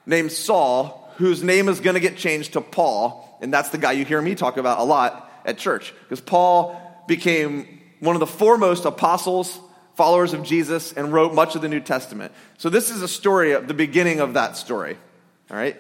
named 0.06 0.32
Saul, 0.32 1.12
whose 1.18 1.44
name 1.44 1.70
is 1.70 1.80
going 1.80 1.94
to 1.94 2.00
get 2.00 2.18
changed 2.18 2.54
to 2.54 2.62
Paul. 2.62 3.38
And 3.42 3.54
that's 3.54 3.70
the 3.70 3.78
guy 3.78 3.92
you 3.94 4.06
hear 4.06 4.22
me 4.22 4.36
talk 4.36 4.58
about 4.58 4.80
a 4.80 4.84
lot 4.84 5.32
at 5.46 5.58
church. 5.58 5.94
Because 6.04 6.22
Paul 6.22 6.80
became 7.08 7.80
one 8.00 8.16
of 8.16 8.20
the 8.20 8.28
foremost 8.28 8.86
apostles, 8.86 9.60
followers 9.96 10.34
of 10.34 10.44
Jesus, 10.44 10.92
and 10.94 11.14
wrote 11.14 11.36
much 11.36 11.56
of 11.56 11.62
the 11.62 11.70
New 11.70 11.80
Testament. 11.80 12.34
So, 12.58 12.70
this 12.70 12.90
is 12.90 13.02
a 13.02 13.08
story 13.08 13.52
of 13.52 13.68
the 13.68 13.74
beginning 13.74 14.20
of 14.20 14.34
that 14.34 14.58
story. 14.58 14.98
All 15.52 15.58
right? 15.58 15.78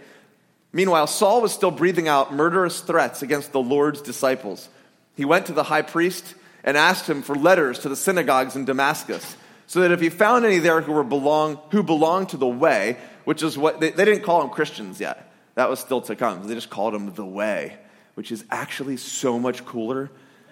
Meanwhile, 0.74 1.08
Saul 1.08 1.42
was 1.42 1.52
still 1.52 1.72
breathing 1.72 2.08
out 2.08 2.34
murderous 2.34 2.82
threats 2.82 3.22
against 3.22 3.52
the 3.52 3.62
Lord's 3.62 4.02
disciples. 4.02 4.70
He 5.16 5.26
went 5.26 5.48
to 5.48 5.54
the 5.54 5.64
high 5.64 5.82
priest 5.82 6.36
and 6.64 6.78
asked 6.78 7.10
him 7.10 7.22
for 7.22 7.36
letters 7.36 7.80
to 7.80 7.90
the 7.90 7.96
synagogues 7.96 8.56
in 8.56 8.66
Damascus 8.66 9.36
so 9.68 9.82
that 9.82 9.92
if 9.92 10.02
he 10.02 10.10
found 10.10 10.46
any 10.46 10.60
there 10.60 10.82
who 10.82 10.92
were 10.92 11.04
belong 11.04 11.60
who 11.72 11.84
belonged 11.84 12.30
to 12.30 12.38
the 12.38 12.48
way, 12.48 12.98
which 13.26 13.44
is 13.44 13.58
what 13.58 13.80
they, 13.80 13.92
they 13.92 14.06
didn't 14.06 14.24
call 14.24 14.42
them 14.42 14.50
Christians 14.50 15.00
yet. 15.00 15.32
That 15.56 15.70
was 15.70 15.80
still 15.80 16.02
to 16.02 16.16
come. 16.16 16.48
They 16.48 16.56
just 16.56 16.70
called 16.70 16.94
them 16.94 17.14
the 17.14 17.26
way, 17.26 17.78
which 18.16 18.32
is 18.32 18.46
actually 18.50 18.98
so 18.98 19.40
much 19.40 19.66
cooler 19.66 20.10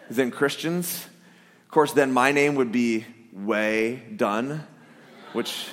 than 0.09 0.31
Christians. 0.31 1.05
Of 1.65 1.71
course, 1.71 1.93
then 1.93 2.11
my 2.11 2.31
name 2.31 2.55
would 2.55 2.71
be 2.71 3.05
Way 3.31 3.95
Done, 4.15 4.65
which 5.33 5.67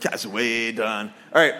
Guys, 0.00 0.26
way 0.26 0.72
done. 0.72 1.12
All 1.34 1.42
right. 1.42 1.54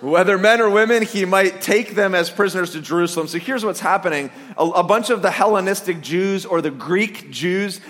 Whether 0.00 0.36
men 0.36 0.60
or 0.60 0.68
women, 0.68 1.02
he 1.02 1.24
might 1.24 1.62
take 1.62 1.94
them 1.94 2.14
as 2.14 2.28
prisoners 2.28 2.72
to 2.72 2.82
Jerusalem. 2.82 3.28
So 3.28 3.38
here's 3.38 3.64
what's 3.64 3.80
happening 3.80 4.30
a, 4.58 4.64
a 4.64 4.82
bunch 4.82 5.08
of 5.08 5.22
the 5.22 5.30
Hellenistic 5.30 6.02
Jews 6.02 6.44
or 6.44 6.60
the 6.60 6.70
Greek 6.70 7.30
Jews 7.30 7.80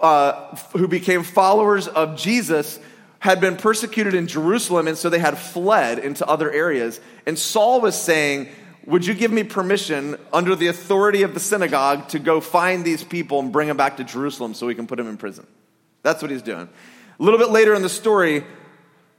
uh, 0.00 0.54
who 0.72 0.86
became 0.86 1.24
followers 1.24 1.88
of 1.88 2.16
Jesus 2.16 2.78
had 3.18 3.40
been 3.40 3.56
persecuted 3.56 4.14
in 4.14 4.28
Jerusalem, 4.28 4.86
and 4.86 4.96
so 4.96 5.10
they 5.10 5.18
had 5.18 5.36
fled 5.36 5.98
into 5.98 6.24
other 6.26 6.52
areas. 6.52 7.00
And 7.26 7.36
Saul 7.36 7.80
was 7.80 8.00
saying, 8.00 8.48
Would 8.86 9.04
you 9.04 9.14
give 9.14 9.32
me 9.32 9.42
permission 9.42 10.16
under 10.32 10.54
the 10.54 10.68
authority 10.68 11.22
of 11.22 11.34
the 11.34 11.40
synagogue 11.40 12.08
to 12.10 12.20
go 12.20 12.40
find 12.40 12.84
these 12.84 13.02
people 13.02 13.40
and 13.40 13.52
bring 13.52 13.66
them 13.66 13.76
back 13.76 13.96
to 13.96 14.04
Jerusalem 14.04 14.54
so 14.54 14.66
we 14.66 14.76
can 14.76 14.86
put 14.86 14.98
them 14.98 15.08
in 15.08 15.16
prison? 15.16 15.46
That's 16.04 16.22
what 16.22 16.30
he's 16.30 16.42
doing. 16.42 16.68
A 17.18 17.22
little 17.22 17.40
bit 17.40 17.50
later 17.50 17.74
in 17.74 17.82
the 17.82 17.88
story, 17.88 18.44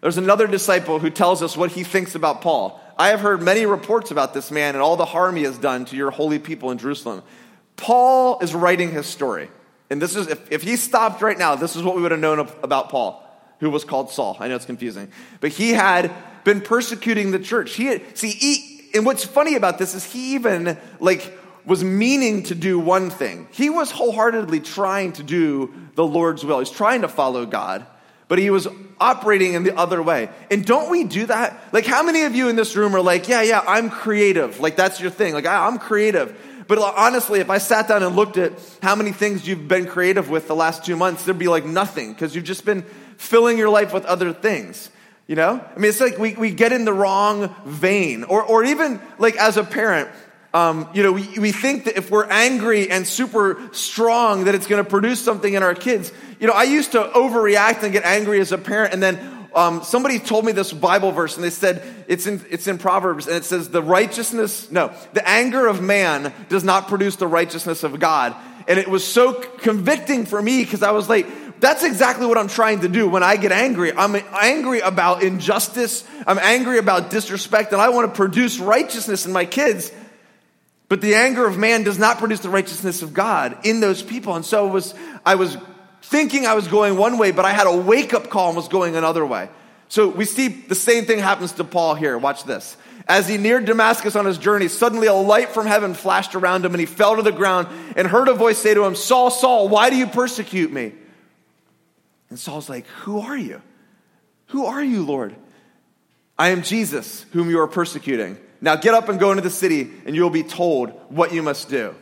there's 0.01 0.17
another 0.17 0.47
disciple 0.47 0.99
who 0.99 1.09
tells 1.09 1.43
us 1.43 1.57
what 1.57 1.71
he 1.71 1.83
thinks 1.83 2.15
about 2.15 2.41
Paul. 2.41 2.79
I 2.97 3.09
have 3.09 3.19
heard 3.19 3.41
many 3.41 3.65
reports 3.65 4.11
about 4.11 4.33
this 4.33 4.51
man 4.51 4.75
and 4.75 4.81
all 4.81 4.95
the 4.95 5.05
harm 5.05 5.35
he 5.35 5.43
has 5.43 5.57
done 5.57 5.85
to 5.85 5.95
your 5.95 6.11
holy 6.11 6.39
people 6.39 6.71
in 6.71 6.77
Jerusalem. 6.77 7.23
Paul 7.75 8.39
is 8.39 8.53
writing 8.53 8.91
his 8.91 9.05
story. 9.05 9.49
And 9.89 10.01
this 10.01 10.15
is, 10.15 10.27
if, 10.27 10.51
if 10.51 10.61
he 10.61 10.75
stopped 10.75 11.21
right 11.21 11.37
now, 11.37 11.55
this 11.55 11.75
is 11.75 11.83
what 11.83 11.95
we 11.95 12.01
would 12.01 12.11
have 12.11 12.19
known 12.19 12.39
about 12.39 12.89
Paul, 12.89 13.25
who 13.59 13.69
was 13.69 13.83
called 13.83 14.11
Saul. 14.11 14.37
I 14.39 14.47
know 14.47 14.55
it's 14.55 14.65
confusing. 14.65 15.11
But 15.41 15.51
he 15.51 15.71
had 15.71 16.11
been 16.43 16.61
persecuting 16.61 17.31
the 17.31 17.39
church. 17.39 17.73
He 17.75 17.85
had, 17.85 18.17
see, 18.17 18.29
he, 18.29 18.89
and 18.93 19.05
what's 19.05 19.25
funny 19.25 19.55
about 19.55 19.77
this 19.77 19.95
is 19.95 20.03
he 20.03 20.35
even, 20.35 20.77
like, 20.99 21.37
was 21.65 21.83
meaning 21.83 22.43
to 22.43 22.55
do 22.55 22.79
one 22.79 23.09
thing. 23.09 23.47
He 23.51 23.69
was 23.69 23.91
wholeheartedly 23.91 24.61
trying 24.61 25.13
to 25.13 25.23
do 25.23 25.73
the 25.95 26.05
Lord's 26.05 26.45
will. 26.45 26.59
He's 26.59 26.69
trying 26.69 27.01
to 27.01 27.07
follow 27.07 27.45
God 27.45 27.85
but 28.29 28.39
he 28.39 28.49
was 28.49 28.67
operating 29.01 29.53
in 29.53 29.63
the 29.63 29.75
other 29.75 30.01
way. 30.01 30.29
And 30.49 30.63
don't 30.63 30.89
we 30.89 31.03
do 31.03 31.25
that? 31.25 31.61
Like, 31.73 31.85
how 31.85 32.03
many 32.03 32.23
of 32.23 32.35
you 32.35 32.47
in 32.47 32.55
this 32.55 32.75
room 32.77 32.95
are 32.95 33.01
like, 33.01 33.27
yeah, 33.27 33.41
yeah, 33.41 33.61
I'm 33.67 33.89
creative. 33.89 34.61
Like, 34.61 34.77
that's 34.77 35.01
your 35.01 35.09
thing. 35.09 35.33
Like, 35.33 35.45
I'm 35.45 35.79
creative. 35.79 36.37
But 36.67 36.77
uh, 36.77 36.93
honestly, 36.95 37.39
if 37.39 37.49
I 37.49 37.57
sat 37.57 37.87
down 37.87 38.03
and 38.03 38.15
looked 38.15 38.37
at 38.37 38.53
how 38.83 38.95
many 38.95 39.11
things 39.11 39.47
you've 39.47 39.67
been 39.67 39.87
creative 39.87 40.29
with 40.29 40.47
the 40.47 40.55
last 40.55 40.85
two 40.85 40.95
months, 40.95 41.25
there'd 41.25 41.39
be 41.39 41.47
like 41.47 41.65
nothing 41.65 42.13
because 42.13 42.35
you've 42.35 42.45
just 42.45 42.63
been 42.63 42.83
filling 43.17 43.57
your 43.57 43.69
life 43.69 43.91
with 43.91 44.05
other 44.05 44.31
things. 44.31 44.91
You 45.25 45.35
know? 45.35 45.59
I 45.75 45.79
mean, 45.79 45.89
it's 45.89 45.99
like 45.99 46.19
we, 46.19 46.35
we 46.35 46.51
get 46.51 46.71
in 46.71 46.85
the 46.85 46.93
wrong 46.93 47.55
vein. 47.65 48.23
Or, 48.23 48.43
or 48.43 48.63
even 48.63 49.01
like 49.17 49.35
as 49.37 49.57
a 49.57 49.63
parent, 49.63 50.09
um, 50.53 50.89
you 50.93 51.03
know, 51.03 51.11
we, 51.11 51.39
we 51.39 51.51
think 51.51 51.85
that 51.85 51.97
if 51.97 52.09
we're 52.09 52.25
angry 52.25 52.89
and 52.89 53.07
super 53.07 53.69
strong, 53.71 54.45
that 54.45 54.55
it's 54.55 54.65
going 54.65 54.83
to 54.83 54.89
produce 54.89 55.21
something 55.21 55.53
in 55.53 55.61
our 55.61 55.75
kids. 55.75 56.11
You 56.39 56.47
know, 56.47 56.53
I 56.53 56.63
used 56.63 56.93
to 56.93 57.03
overreact 57.03 57.83
and 57.83 57.93
get 57.93 58.03
angry 58.03 58.39
as 58.39 58.51
a 58.51 58.57
parent, 58.57 58.93
and 58.93 59.03
then 59.03 59.47
um, 59.53 59.83
somebody 59.83 60.19
told 60.19 60.45
me 60.45 60.51
this 60.51 60.73
Bible 60.73 61.11
verse, 61.11 61.35
and 61.35 61.43
they 61.43 61.49
said 61.49 61.83
it's 62.07 62.25
in, 62.25 62.43
it's 62.49 62.67
in 62.67 62.77
Proverbs, 62.77 63.27
and 63.27 63.35
it 63.35 63.45
says, 63.45 63.69
The 63.69 63.83
righteousness, 63.83 64.71
no, 64.71 64.91
the 65.13 65.27
anger 65.27 65.67
of 65.67 65.81
man 65.81 66.33
does 66.49 66.63
not 66.63 66.87
produce 66.87 67.15
the 67.15 67.27
righteousness 67.27 67.83
of 67.83 67.99
God. 67.99 68.35
And 68.67 68.79
it 68.79 68.87
was 68.87 69.05
so 69.05 69.33
convicting 69.33 70.25
for 70.25 70.39
me 70.39 70.63
because 70.63 70.83
I 70.83 70.91
was 70.91 71.09
like, 71.09 71.27
that's 71.59 71.83
exactly 71.83 72.25
what 72.25 72.37
I'm 72.37 72.47
trying 72.47 72.81
to 72.81 72.87
do 72.87 73.09
when 73.09 73.23
I 73.23 73.35
get 73.35 73.51
angry. 73.51 73.91
I'm 73.91 74.15
angry 74.31 74.79
about 74.79 75.23
injustice. 75.23 76.05
I'm 76.25 76.39
angry 76.39 76.77
about 76.77 77.09
disrespect, 77.09 77.73
and 77.73 77.81
I 77.81 77.89
want 77.89 78.09
to 78.09 78.15
produce 78.15 78.59
righteousness 78.59 79.25
in 79.25 79.33
my 79.33 79.45
kids. 79.45 79.91
But 80.89 81.01
the 81.01 81.13
anger 81.13 81.45
of 81.45 81.57
man 81.57 81.83
does 81.83 81.99
not 81.99 82.17
produce 82.17 82.39
the 82.39 82.49
righteousness 82.49 83.03
of 83.03 83.13
God 83.13 83.57
in 83.63 83.79
those 83.79 84.01
people. 84.01 84.35
And 84.35 84.43
so 84.43 84.67
was, 84.67 84.95
I 85.23 85.35
was 85.35 85.55
thinking 86.01 86.47
I 86.47 86.55
was 86.55 86.67
going 86.67 86.97
one 86.97 87.19
way, 87.19 87.31
but 87.31 87.45
I 87.45 87.51
had 87.51 87.67
a 87.67 87.77
wake 87.77 88.13
up 88.13 88.29
call 88.29 88.47
and 88.47 88.57
was 88.57 88.67
going 88.67 88.95
another 88.95 89.23
way. 89.23 89.49
So 89.87 90.07
we 90.07 90.25
see 90.25 90.47
the 90.47 90.75
same 90.75 91.05
thing 91.05 91.19
happens 91.19 91.53
to 91.53 91.63
Paul 91.63 91.93
here. 91.93 92.17
Watch 92.17 92.43
this. 92.43 92.75
As 93.07 93.27
he 93.27 93.37
neared 93.37 93.65
Damascus 93.65 94.15
on 94.15 94.25
his 94.25 94.37
journey, 94.37 94.67
suddenly 94.67 95.07
a 95.07 95.13
light 95.13 95.49
from 95.49 95.67
heaven 95.67 95.93
flashed 95.93 96.35
around 96.35 96.65
him 96.65 96.73
and 96.73 96.79
he 96.79 96.85
fell 96.85 97.15
to 97.15 97.21
the 97.21 97.31
ground 97.31 97.67
and 97.95 98.07
heard 98.07 98.27
a 98.27 98.33
voice 98.33 98.57
say 98.57 98.73
to 98.73 98.83
him, 98.83 98.95
Saul, 98.95 99.31
Saul, 99.31 99.67
why 99.67 99.89
do 99.89 99.95
you 99.95 100.07
persecute 100.07 100.71
me? 100.71 100.93
And 102.29 102.37
Saul's 102.37 102.69
like, 102.69 102.85
Who 103.03 103.19
are 103.19 103.37
you? 103.37 103.61
Who 104.47 104.65
are 104.65 104.83
you, 104.83 105.03
Lord? 105.03 105.35
I 106.37 106.49
am 106.49 106.61
Jesus, 106.61 107.25
whom 107.31 107.49
you 107.49 107.59
are 107.59 107.67
persecuting. 107.67 108.37
Now 108.61 108.75
get 108.75 108.93
up 108.93 109.09
and 109.09 109.19
go 109.19 109.31
into 109.31 109.41
the 109.41 109.49
city, 109.49 109.89
and 110.05 110.15
you 110.15 110.23
will 110.23 110.29
be 110.29 110.43
told 110.43 110.89
what 111.09 111.33
you 111.33 111.41
must 111.41 111.69
do. 111.69 111.95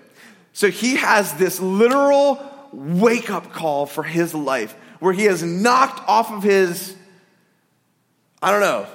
So 0.54 0.72
he 0.72 0.96
has 0.96 1.34
this 1.34 1.60
literal 1.60 2.44
wake 2.74 3.30
up 3.30 3.54
call 3.54 3.86
for 3.86 4.04
his 4.04 4.34
life 4.34 4.76
where 5.00 5.14
he 5.14 5.26
has 5.26 5.44
knocked 5.44 6.08
off 6.08 6.32
of 6.32 6.44
his, 6.44 6.96
I 8.42 8.52
don't 8.52 8.62
know, 8.62 8.88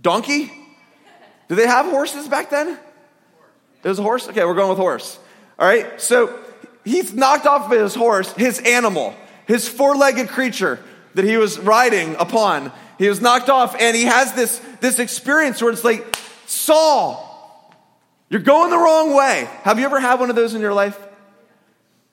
donkey? 0.00 0.52
Do 1.48 1.54
they 1.54 1.66
have 1.66 1.86
horses 1.86 2.28
back 2.28 2.50
then? 2.50 2.78
Was 3.82 3.98
a 3.98 4.02
horse? 4.02 4.28
Okay, 4.28 4.44
we're 4.44 4.54
going 4.54 4.68
with 4.68 4.78
horse. 4.78 5.18
All 5.58 5.66
right, 5.66 6.00
so 6.00 6.38
he's 6.84 7.14
knocked 7.14 7.46
off 7.46 7.72
of 7.72 7.78
his 7.78 7.94
horse, 7.94 8.32
his 8.34 8.60
animal, 8.60 9.14
his 9.46 9.66
four 9.66 9.96
legged 9.96 10.28
creature 10.28 10.78
that 11.14 11.24
he 11.24 11.36
was 11.36 11.58
riding 11.58 12.14
upon. 12.16 12.70
He 12.98 13.08
was 13.08 13.20
knocked 13.20 13.48
off, 13.48 13.74
and 13.80 13.96
he 13.96 14.04
has 14.04 14.34
this, 14.34 14.60
this 14.80 14.98
experience 14.98 15.62
where 15.62 15.72
it's 15.72 15.84
like, 15.84 16.16
Saul, 16.48 17.74
you're 18.30 18.40
going 18.40 18.70
the 18.70 18.78
wrong 18.78 19.14
way. 19.14 19.46
Have 19.64 19.78
you 19.78 19.84
ever 19.84 20.00
had 20.00 20.18
one 20.18 20.30
of 20.30 20.36
those 20.36 20.54
in 20.54 20.62
your 20.62 20.72
life? 20.72 20.98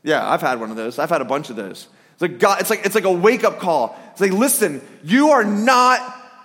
Yeah, 0.03 0.29
I've 0.29 0.41
had 0.41 0.59
one 0.59 0.71
of 0.71 0.75
those. 0.75 0.99
I've 0.99 1.09
had 1.09 1.21
a 1.21 1.25
bunch 1.25 1.49
of 1.49 1.55
those. 1.55 1.87
It's 2.13 2.21
like 2.21 2.37
God, 2.37 2.59
it's 2.59 2.69
like 2.69 2.85
it's 2.85 2.95
like 2.95 3.05
a 3.05 3.11
wake-up 3.11 3.59
call. 3.59 3.97
It's 4.11 4.19
like, 4.19 4.33
listen, 4.33 4.81
you 5.03 5.29
are 5.29 5.45
not 5.45 5.99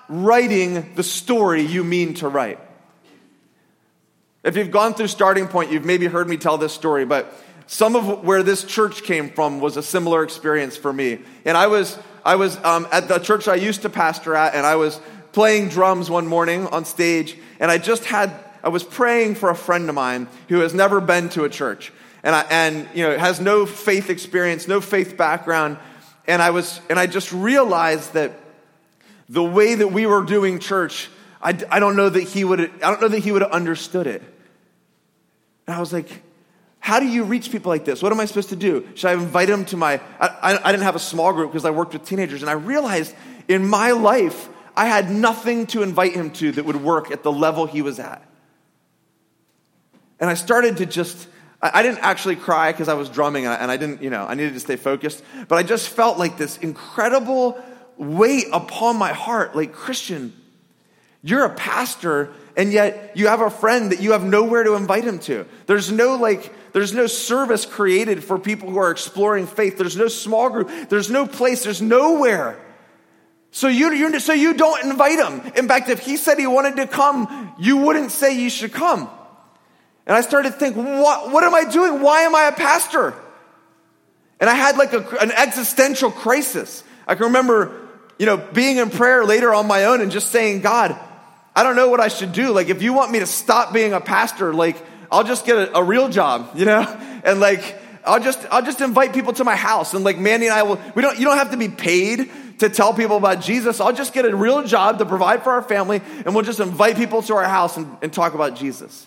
writing 0.09 0.95
the 0.95 1.03
story 1.03 1.63
you 1.63 1.83
mean 1.83 2.15
to 2.15 2.29
write. 2.29 2.61
If 4.45 4.57
you've 4.57 4.71
gone 4.71 4.95
through 4.95 5.09
starting 5.09 5.49
point, 5.49 5.73
you've 5.73 5.85
maybe 5.85 6.07
heard 6.07 6.29
me 6.29 6.37
tell 6.37 6.59
this 6.59 6.73
story, 6.73 7.05
but 7.05 7.35
some 7.67 7.97
of 7.97 8.25
where 8.25 8.45
this 8.45 8.63
church 8.63 9.03
came 9.03 9.31
from 9.31 9.61
was 9.61 9.77
a 9.77 9.83
similar 9.83 10.23
experience 10.23 10.77
for 10.77 10.93
me. 10.93 11.19
And 11.45 11.57
I 11.57 11.67
was 11.67 11.99
I 12.25 12.37
was 12.37 12.57
um, 12.65 12.87
at 12.93 13.09
the 13.09 13.19
church 13.19 13.49
I 13.49 13.57
used 13.57 13.83
to 13.83 13.91
pastor 13.91 14.37
at, 14.37 14.55
and 14.55 14.65
I 14.65 14.77
was 14.77 15.01
playing 15.33 15.69
drums 15.69 16.11
one 16.11 16.27
morning 16.27 16.67
on 16.69 16.85
stage, 16.85 17.37
and 17.59 17.71
I 17.71 17.79
just 17.79 18.05
had 18.05 18.33
I 18.63 18.69
was 18.69 18.85
praying 18.85 19.37
for 19.37 19.51
a 19.51 19.55
friend 19.55 19.89
of 19.89 19.95
mine 19.95 20.29
who 20.49 20.61
has 20.61 20.75
never 20.75 21.01
been 21.01 21.29
to 21.31 21.45
a 21.45 21.49
church 21.49 21.93
and, 22.23 22.35
I, 22.35 22.43
and 22.51 22.89
you 22.95 23.05
know, 23.05 23.17
has 23.17 23.41
no 23.41 23.67
faith 23.67 24.11
experience, 24.11 24.69
no 24.69 24.81
faith 24.81 25.17
background. 25.17 25.79
And 26.27 26.43
I, 26.43 26.51
was, 26.51 26.81
and 26.91 26.99
I 26.99 27.07
just 27.07 27.33
realized 27.33 28.13
that 28.15 28.33
the 29.29 29.43
way 29.43 29.75
that 29.75 29.89
we 29.89 30.07
were 30.07 30.25
doing 30.25 30.59
church, 30.59 31.09
I, 31.41 31.59
I 31.71 31.81
don't 31.81 31.97
know 31.97 32.09
that 32.09 32.23
he 32.23 32.45
would 32.45 32.61
I 32.61 32.91
don't 32.91 33.01
know 33.01 33.09
that 33.09 33.21
he 33.21 33.33
would 33.33 33.43
have 33.43 33.53
understood 33.53 34.07
it. 34.07 34.23
And 35.67 35.77
I 35.77 35.81
was 35.81 35.93
like, 35.93 36.23
how 36.79 37.01
do 37.01 37.07
you 37.07 37.25
reach 37.25 37.51
people 37.51 37.71
like 37.71 37.85
this? 37.85 38.03
What 38.03 38.13
am 38.13 38.21
I 38.21 38.25
supposed 38.25 38.51
to 38.51 38.57
do? 38.57 38.87
Should 38.95 39.09
I 39.09 39.13
invite 39.15 39.49
him 39.49 39.65
to 39.67 39.77
my? 39.77 40.01
I, 40.19 40.27
I, 40.27 40.69
I 40.69 40.73
didn't 40.73 40.85
have 40.85 40.97
a 40.97 41.01
small 41.01 41.33
group 41.33 41.51
because 41.51 41.65
I 41.65 41.71
worked 41.71 41.93
with 41.93 42.05
teenagers, 42.05 42.43
and 42.43 42.51
I 42.51 42.55
realized 42.55 43.15
in 43.49 43.67
my 43.67 43.93
life 43.93 44.49
I 44.77 44.87
had 44.87 45.11
nothing 45.11 45.67
to 45.69 45.83
invite 45.83 46.13
him 46.13 46.31
to 46.33 46.53
that 46.53 46.65
would 46.65 46.77
work 46.77 47.11
at 47.11 47.23
the 47.23 47.33
level 47.33 47.67
he 47.67 47.83
was 47.83 47.99
at. 47.99 48.23
And 50.19 50.29
I 50.29 50.35
started 50.35 50.79
to 50.79 50.87
just 50.87 51.29
I, 51.63 51.83
didn't 51.83 51.99
actually 51.99 52.37
cry 52.37 52.73
because 52.73 52.89
I 52.89 52.95
was 52.95 53.11
drumming 53.11 53.45
and 53.47 53.71
I, 53.71 53.77
didn't, 53.77 54.03
you 54.03 54.09
know, 54.09 54.25
I 54.25 54.35
needed 54.35 54.55
to 54.55 54.61
stay 54.61 54.77
focused. 54.77 55.23
But 55.47 55.57
I 55.57 55.63
just 55.63 55.91
felt 55.91 56.19
like 56.19 56.39
this 56.39 56.57
incredible 56.59 57.63
weight 57.99 58.47
upon 58.53 58.97
my 58.97 59.13
heart. 59.13 59.55
Like, 59.55 59.73
Christian, 59.73 60.33
you're 61.23 61.45
a 61.45 61.55
pastor 61.55 62.33
and 62.57 62.73
yet 62.73 63.13
you 63.15 63.29
have 63.29 63.43
a 63.43 63.51
friend 63.51 63.93
that 63.93 64.01
you 64.01 64.13
have 64.13 64.25
nowhere 64.25 64.65
to 64.65 64.75
invite 64.75 65.05
him 65.05 65.19
to. 65.21 65.47
There's 65.67 65.93
no 65.93 66.17
like, 66.17 66.51
there's 66.73 66.95
no 66.95 67.07
service 67.07 67.67
created 67.67 68.25
for 68.25 68.39
people 68.39 68.71
who 68.71 68.79
are 68.79 68.91
exploring 68.91 69.47
faith. 69.47 69.77
There's 69.77 69.97
no 69.97 70.09
small 70.09 70.49
group. 70.49 70.71
There's 70.89 71.11
no 71.11 71.27
place. 71.27 71.63
There's 71.63 71.83
nowhere. 71.83 72.59
So 73.53 73.69
you, 73.69 74.19
so 74.21 74.33
you 74.33 74.55
don't 74.55 74.85
invite 74.85 75.19
him. 75.19 75.53
In 75.57 75.67
fact, 75.67 75.89
if 75.89 76.01
he 76.01 76.17
said 76.17 76.39
he 76.39 76.47
wanted 76.47 76.77
to 76.77 76.87
come, 76.87 77.55
you 77.59 77.79
wouldn't 77.79 78.13
say 78.13 78.39
you 78.39 78.51
should 78.51 78.73
come. 78.73 79.09
And 80.07 80.17
I 80.17 80.21
started 80.23 80.53
to 80.53 80.59
think, 80.59 80.77
what, 80.77 81.31
what 81.31 81.45
am 81.45 81.55
I 81.55 81.65
doing? 81.65 82.01
Why 82.01 82.23
am 82.23 82.35
I 82.35 82.45
a 82.45 82.53
pastor? 82.53 83.15
And 84.39 84.49
I 84.49 84.55
had 84.55 84.77
like 84.77 84.93
a, 84.93 85.07
an 85.21 85.33
existential 85.33 86.11
crisis. 86.11 86.83
I 87.07 87.15
can 87.15 87.27
remember, 87.27 87.89
you 88.19 88.27
know, 88.27 88.37
being 88.37 88.79
in 88.79 88.91
prayer 88.91 89.25
later 89.25 89.53
on 89.53 89.67
my 89.67 89.85
own 89.85 90.01
and 90.01 90.11
just 90.11 90.31
saying, 90.31 90.61
God, 90.63 90.99
I 91.55 91.63
don't 91.63 91.77
know 91.77 91.89
what 91.89 92.01
I 92.01 92.09
should 92.09 92.33
do. 92.33 92.53
Like, 92.53 92.69
if 92.69 92.83
you 92.83 92.93
want 92.93 93.11
me 93.11 93.19
to 93.19 93.27
stop 93.27 93.73
being 93.73 93.93
a 93.93 94.01
pastor, 94.01 94.55
like, 94.55 94.77
I'll 95.13 95.25
just 95.25 95.45
get 95.45 95.57
a, 95.57 95.79
a 95.79 95.83
real 95.83 96.09
job, 96.09 96.53
you 96.55 96.65
know? 96.65 96.83
And 97.25 97.41
like, 97.41 97.81
I'll 98.05 98.21
just, 98.21 98.47
I'll 98.51 98.63
just 98.63 98.81
invite 98.81 99.13
people 99.13 99.33
to 99.35 99.45
my 99.45 99.57
house. 99.57 99.93
And 99.93 100.05
like 100.05 100.19
Mandy 100.19 100.47
and 100.47 100.55
I 100.55 100.63
will, 100.63 100.81
we 100.95 101.03
don't, 101.03 101.19
you 101.19 101.25
don't 101.25 101.37
have 101.37 101.51
to 101.51 101.57
be 101.57 101.69
paid 101.69 102.31
to 102.61 102.69
tell 102.69 102.95
people 102.95 103.17
about 103.17 103.41
Jesus. 103.41 103.81
I'll 103.81 103.93
just 103.93 104.13
get 104.13 104.25
a 104.25 104.37
real 104.37 104.63
job 104.63 104.99
to 104.99 105.07
provide 105.07 105.43
for 105.43 105.53
our 105.53 105.63
family 105.63 106.01
and 106.25 106.35
we'll 106.35 106.45
just 106.45 106.61
invite 106.61 106.97
people 106.97 107.23
to 107.23 107.35
our 107.35 107.45
house 107.45 107.77
and, 107.77 107.97
and 108.03 108.13
talk 108.13 108.35
about 108.35 108.55
Jesus. 108.55 109.07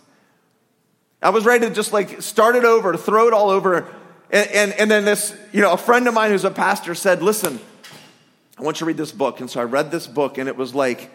I 1.22 1.29
was 1.29 1.45
ready 1.45 1.67
to 1.67 1.74
just 1.74 1.93
like 1.93 2.22
start 2.22 2.55
it 2.55 2.65
over, 2.65 2.98
throw 2.98 3.27
it 3.27 3.33
all 3.33 3.50
over. 3.50 3.88
And, 4.29 4.50
and, 4.51 4.74
and 4.74 4.91
then 4.91 5.05
this, 5.05 5.36
you 5.51 5.62
know, 5.62 5.72
a 5.72 5.77
friend 5.77 6.07
of 6.07 6.13
mine 6.13 6.31
who's 6.31 6.43
a 6.43 6.51
pastor 6.51 6.95
said, 6.95 7.22
listen, 7.22 7.60
I 8.57 8.63
want 8.63 8.77
you 8.77 8.79
to 8.79 8.86
read 8.86 8.98
this 8.98 9.12
book. 9.12 9.39
And 9.39 9.50
so 9.50 9.62
I 9.62 9.63
read 9.63 9.91
this 9.91 10.07
book 10.07 10.38
and 10.38 10.50
it 10.50 10.57
was 10.57 10.75
like, 10.75 11.12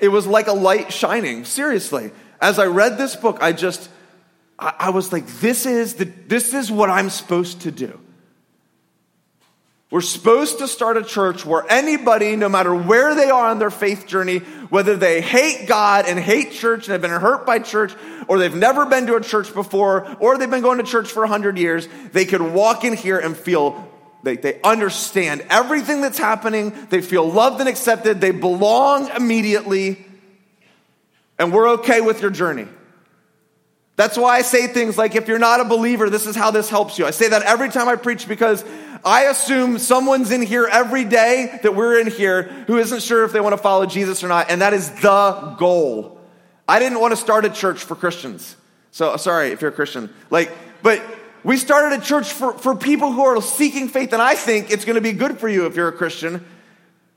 it 0.00 0.08
was 0.08 0.26
like 0.26 0.46
a 0.46 0.52
light 0.52 0.92
shining. 0.92 1.44
Seriously. 1.44 2.12
As 2.40 2.58
I 2.58 2.66
read 2.66 2.98
this 2.98 3.16
book, 3.16 3.38
I 3.40 3.52
just, 3.52 3.88
I, 4.58 4.74
I 4.78 4.90
was 4.90 5.12
like, 5.12 5.26
this 5.26 5.64
is 5.64 5.94
the, 5.94 6.04
this 6.04 6.52
is 6.52 6.70
what 6.70 6.90
I'm 6.90 7.08
supposed 7.08 7.62
to 7.62 7.70
do. 7.70 8.00
We're 9.94 10.00
supposed 10.00 10.58
to 10.58 10.66
start 10.66 10.96
a 10.96 11.04
church 11.04 11.46
where 11.46 11.64
anybody, 11.70 12.34
no 12.34 12.48
matter 12.48 12.74
where 12.74 13.14
they 13.14 13.30
are 13.30 13.50
on 13.50 13.60
their 13.60 13.70
faith 13.70 14.08
journey, 14.08 14.38
whether 14.38 14.96
they 14.96 15.20
hate 15.20 15.68
God 15.68 16.06
and 16.08 16.18
hate 16.18 16.50
church 16.50 16.88
and 16.88 16.92
have 16.94 17.00
been 17.00 17.12
hurt 17.12 17.46
by 17.46 17.60
church, 17.60 17.94
or 18.26 18.40
they've 18.40 18.52
never 18.52 18.86
been 18.86 19.06
to 19.06 19.14
a 19.14 19.20
church 19.20 19.54
before, 19.54 20.16
or 20.18 20.36
they've 20.36 20.50
been 20.50 20.62
going 20.62 20.78
to 20.78 20.84
church 20.84 21.12
for 21.12 21.20
100 21.20 21.58
years, 21.58 21.86
they 22.10 22.24
could 22.24 22.42
walk 22.42 22.82
in 22.82 22.96
here 22.96 23.20
and 23.20 23.36
feel 23.36 23.88
they, 24.24 24.34
they 24.36 24.60
understand 24.62 25.46
everything 25.48 26.00
that's 26.00 26.18
happening. 26.18 26.74
They 26.90 27.00
feel 27.00 27.30
loved 27.30 27.60
and 27.60 27.68
accepted. 27.68 28.20
They 28.20 28.32
belong 28.32 29.10
immediately. 29.10 30.04
And 31.38 31.52
we're 31.52 31.68
okay 31.74 32.00
with 32.00 32.20
your 32.20 32.32
journey. 32.32 32.66
That's 33.94 34.18
why 34.18 34.38
I 34.38 34.42
say 34.42 34.66
things 34.66 34.98
like, 34.98 35.14
if 35.14 35.28
you're 35.28 35.38
not 35.38 35.60
a 35.60 35.64
believer, 35.64 36.10
this 36.10 36.26
is 36.26 36.34
how 36.34 36.50
this 36.50 36.68
helps 36.68 36.98
you. 36.98 37.06
I 37.06 37.12
say 37.12 37.28
that 37.28 37.42
every 37.42 37.68
time 37.68 37.88
I 37.88 37.94
preach 37.94 38.26
because 38.26 38.64
I 39.04 39.24
assume 39.24 39.78
someone's 39.78 40.30
in 40.30 40.40
here 40.42 40.66
every 40.70 41.04
day 41.04 41.58
that 41.62 41.74
we're 41.74 42.00
in 42.00 42.06
here 42.06 42.44
who 42.66 42.78
isn't 42.78 43.02
sure 43.02 43.24
if 43.24 43.32
they 43.32 43.40
want 43.40 43.52
to 43.52 43.62
follow 43.62 43.84
Jesus 43.84 44.24
or 44.24 44.28
not, 44.28 44.50
and 44.50 44.62
that 44.62 44.72
is 44.72 44.90
the 44.90 45.56
goal. 45.58 46.18
I 46.66 46.78
didn't 46.78 47.00
want 47.00 47.12
to 47.12 47.16
start 47.16 47.44
a 47.44 47.50
church 47.50 47.82
for 47.82 47.94
Christians. 47.94 48.56
So 48.92 49.16
sorry 49.16 49.50
if 49.50 49.60
you're 49.60 49.70
a 49.70 49.74
Christian. 49.74 50.12
Like, 50.30 50.50
but 50.82 51.02
we 51.42 51.58
started 51.58 52.00
a 52.00 52.02
church 52.02 52.32
for, 52.32 52.54
for 52.54 52.74
people 52.74 53.12
who 53.12 53.22
are 53.22 53.42
seeking 53.42 53.88
faith, 53.88 54.14
and 54.14 54.22
I 54.22 54.34
think 54.34 54.70
it's 54.70 54.86
going 54.86 54.94
to 54.94 55.02
be 55.02 55.12
good 55.12 55.38
for 55.38 55.48
you 55.48 55.66
if 55.66 55.76
you're 55.76 55.88
a 55.88 55.92
Christian. 55.92 56.44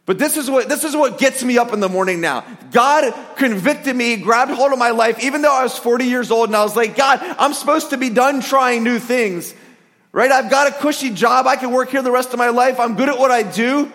But 0.06 0.18
this 0.18 0.38
is 0.38 0.50
what 0.50 0.70
this 0.70 0.86
is 0.86 0.96
what 0.96 1.18
gets 1.18 1.44
me 1.44 1.58
up 1.58 1.74
in 1.74 1.82
the 1.82 1.90
morning 1.90 2.22
now. 2.22 2.46
God 2.72 3.14
convicted 3.36 3.94
me, 3.96 4.16
grabbed 4.16 4.52
hold 4.52 4.72
of 4.72 4.80
my 4.80 4.92
life, 4.92 5.22
even 5.24 5.42
though 5.42 5.54
I 5.54 5.64
was 5.64 5.78
40 5.78 6.06
years 6.06 6.32
old, 6.32 6.48
and 6.50 6.56
I 6.56 6.64
was 6.64 6.76
like, 6.76 6.96
God, 6.96 7.20
I'm 7.22 7.54
supposed 7.54 7.90
to 7.90 7.98
be 7.98 8.10
done 8.10 8.42
trying 8.42 8.84
new 8.84 9.00
things. 9.00 9.54
Right? 10.18 10.32
I've 10.32 10.50
got 10.50 10.66
a 10.66 10.72
cushy 10.72 11.12
job. 11.12 11.46
I 11.46 11.58
can 11.58 11.70
work 11.70 11.92
here 11.92 12.02
the 12.02 12.10
rest 12.10 12.34
of 12.34 12.40
my 12.40 12.50
life. 12.50 12.80
I'm 12.80 12.96
good 12.96 13.08
at 13.08 13.20
what 13.20 13.30
I 13.30 13.44
do. 13.44 13.92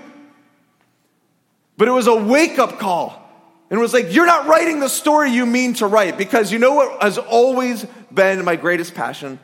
But 1.77 1.89
it 1.89 1.91
was 1.91 2.07
a 2.07 2.15
wake 2.15 2.61
up 2.61 2.79
call. 2.79 3.29
And 3.69 3.77
it 3.77 3.83
was 3.83 3.93
like, 3.93 4.15
you're 4.15 4.25
not 4.25 4.47
writing 4.47 4.79
the 4.79 4.89
story 4.89 5.33
you 5.33 5.45
mean 5.45 5.75
to 5.75 5.89
write. 5.89 6.17
Because 6.17 6.53
you 6.53 6.61
know 6.61 6.75
what 6.75 7.03
has 7.03 7.19
always 7.19 7.85
been 8.15 8.45
my 8.45 8.55
greatest 8.55 8.95
passion? 8.95 9.41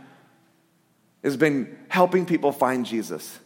Has 1.24 1.36
been 1.36 1.76
helping 1.88 2.24
people 2.26 2.52
find 2.52 2.86
Jesus. 2.86 3.40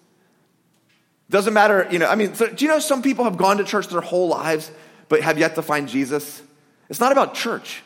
Doesn't 1.31 1.55
matter, 1.55 1.89
you 1.91 1.99
know, 1.99 2.09
I 2.09 2.17
mean, 2.17 2.35
so, 2.35 2.49
do 2.49 2.63
you 2.63 2.71
know 2.71 2.81
some 2.81 3.01
people 3.01 3.25
have 3.25 3.39
gone 3.39 3.57
to 3.57 3.65
church 3.65 3.89
their 3.89 4.03
whole 4.03 4.29
lives, 4.29 4.71
but 5.09 5.23
have 5.23 5.39
yet 5.39 5.55
to 5.55 5.63
find 5.63 5.89
Jesus? 5.89 6.43
It's 6.91 7.01
not 7.01 7.13
about 7.13 7.33
church. 7.33 7.83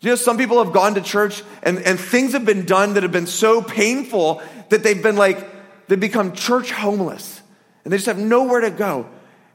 You 0.00 0.10
know, 0.10 0.16
some 0.16 0.38
people 0.38 0.62
have 0.64 0.72
gone 0.72 0.94
to 0.94 1.02
church 1.02 1.42
and, 1.62 1.78
and 1.78 2.00
things 2.00 2.32
have 2.32 2.46
been 2.46 2.64
done 2.64 2.94
that 2.94 3.02
have 3.02 3.12
been 3.12 3.26
so 3.26 3.60
painful 3.60 4.42
that 4.70 4.82
they've 4.82 5.02
been 5.02 5.16
like, 5.16 5.46
they 5.88 5.96
become 5.96 6.32
church 6.32 6.70
homeless 6.70 7.42
and 7.84 7.92
they 7.92 7.98
just 7.98 8.06
have 8.06 8.18
nowhere 8.18 8.60
to 8.60 8.70
go. 8.70 9.06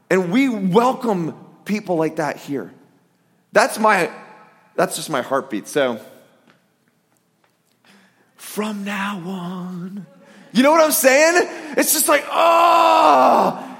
And 0.08 0.30
we 0.30 0.48
welcome 0.48 1.34
people 1.64 1.96
like 1.96 2.16
that 2.16 2.36
here. 2.36 2.72
That's 3.52 3.78
my, 3.78 4.10
that's 4.76 4.94
just 4.94 5.10
my 5.10 5.22
heartbeat. 5.22 5.66
So, 5.66 6.00
from 8.36 8.84
now 8.84 9.20
on, 9.26 10.06
you 10.52 10.62
know 10.62 10.70
what 10.70 10.80
I'm 10.80 10.92
saying? 10.92 11.48
It's 11.76 11.92
just 11.92 12.08
like, 12.08 12.24
oh, 12.30 13.78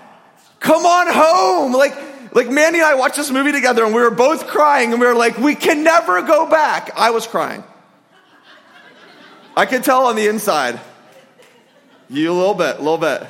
come 0.58 0.84
on 0.84 1.06
home. 1.12 1.72
Like, 1.72 1.94
like 2.36 2.50
Mandy 2.50 2.80
and 2.80 2.86
I 2.86 2.96
watched 2.96 3.16
this 3.16 3.30
movie 3.30 3.50
together 3.50 3.82
and 3.82 3.94
we 3.94 4.02
were 4.02 4.10
both 4.10 4.46
crying 4.46 4.92
and 4.92 5.00
we 5.00 5.06
were 5.06 5.14
like, 5.14 5.38
we 5.38 5.54
can 5.54 5.82
never 5.82 6.20
go 6.20 6.46
back. 6.46 6.90
I 6.94 7.08
was 7.08 7.26
crying. 7.26 7.64
I 9.56 9.64
could 9.64 9.82
tell 9.82 10.04
on 10.04 10.16
the 10.16 10.26
inside. 10.28 10.78
You 12.10 12.30
a 12.30 12.34
little 12.34 12.52
bit, 12.52 12.76
a 12.76 12.78
little 12.78 12.98
bit. 12.98 13.26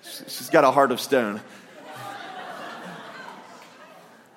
She's 0.00 0.48
got 0.48 0.64
a 0.64 0.70
heart 0.70 0.92
of 0.92 0.98
stone. 0.98 1.42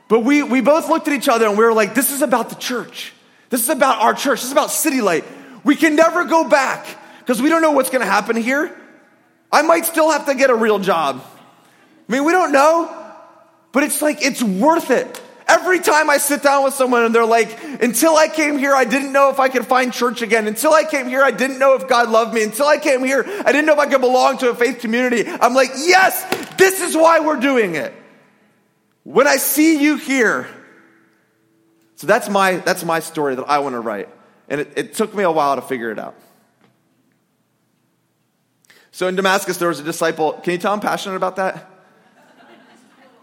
But 0.09 0.25
we, 0.25 0.43
we 0.43 0.59
both 0.59 0.89
looked 0.89 1.07
at 1.07 1.13
each 1.13 1.29
other 1.29 1.47
and 1.47 1.57
we 1.57 1.63
were 1.63 1.73
like, 1.73 1.95
this 1.95 2.11
is 2.11 2.21
about 2.21 2.49
the 2.49 2.55
church. 2.55 3.13
This 3.49 3.61
is 3.61 3.69
about 3.69 4.01
our 4.01 4.13
church. 4.13 4.41
This 4.41 4.47
is 4.47 4.51
about 4.51 4.71
City 4.71 4.99
Light. 4.99 5.23
We 5.63 5.77
can 5.77 5.95
never 5.95 6.25
go 6.25 6.49
back 6.49 6.85
because 7.19 7.41
we 7.41 7.47
don't 7.47 7.61
know 7.61 7.71
what's 7.71 7.89
going 7.89 8.01
to 8.01 8.11
happen 8.11 8.35
here. 8.35 8.77
I 9.53 9.61
might 9.61 9.85
still 9.85 10.11
have 10.11 10.25
to 10.25 10.35
get 10.35 10.49
a 10.49 10.55
real 10.55 10.79
job. 10.79 11.23
I 12.09 12.11
mean, 12.11 12.25
we 12.25 12.33
don't 12.33 12.51
know. 12.51 12.97
But 13.71 13.83
it's 13.83 14.01
like, 14.01 14.21
it's 14.21 14.43
worth 14.43 14.91
it. 14.91 15.21
Every 15.47 15.79
time 15.79 16.09
I 16.09 16.17
sit 16.17 16.43
down 16.43 16.63
with 16.63 16.73
someone 16.73 17.03
and 17.03 17.13
they're 17.13 17.25
like, 17.25 17.61
until 17.81 18.15
I 18.15 18.27
came 18.29 18.57
here, 18.57 18.73
I 18.73 18.85
didn't 18.85 19.11
know 19.11 19.29
if 19.29 19.39
I 19.39 19.49
could 19.49 19.65
find 19.65 19.91
church 19.91 20.21
again. 20.21 20.47
Until 20.47 20.73
I 20.73 20.85
came 20.85 21.07
here, 21.07 21.21
I 21.23 21.31
didn't 21.31 21.59
know 21.59 21.75
if 21.75 21.87
God 21.87 22.09
loved 22.09 22.33
me. 22.33 22.43
Until 22.43 22.67
I 22.67 22.77
came 22.77 23.03
here, 23.03 23.23
I 23.27 23.51
didn't 23.51 23.65
know 23.65 23.73
if 23.73 23.79
I 23.79 23.87
could 23.87 23.99
belong 23.99 24.37
to 24.39 24.49
a 24.49 24.55
faith 24.55 24.79
community. 24.79 25.27
I'm 25.27 25.53
like, 25.53 25.71
yes, 25.75 26.23
this 26.55 26.79
is 26.79 26.95
why 26.95 27.19
we're 27.19 27.39
doing 27.39 27.75
it. 27.75 27.93
When 29.03 29.27
I 29.27 29.37
see 29.37 29.81
you 29.81 29.97
here. 29.97 30.47
So 31.95 32.07
that's 32.07 32.29
my, 32.29 32.57
that's 32.57 32.85
my 32.85 32.99
story 32.99 33.35
that 33.35 33.43
I 33.49 33.59
want 33.59 33.73
to 33.73 33.79
write. 33.81 34.09
And 34.47 34.61
it, 34.61 34.73
it 34.77 34.93
took 34.93 35.13
me 35.13 35.23
a 35.23 35.31
while 35.31 35.55
to 35.55 35.61
figure 35.61 35.91
it 35.91 35.99
out. 35.99 36.15
So 38.91 39.07
in 39.07 39.15
Damascus, 39.15 39.57
there 39.57 39.67
was 39.67 39.79
a 39.79 39.83
disciple. 39.83 40.33
Can 40.33 40.53
you 40.53 40.59
tell 40.59 40.73
I'm 40.73 40.79
passionate 40.79 41.15
about 41.15 41.37
that? 41.37 41.67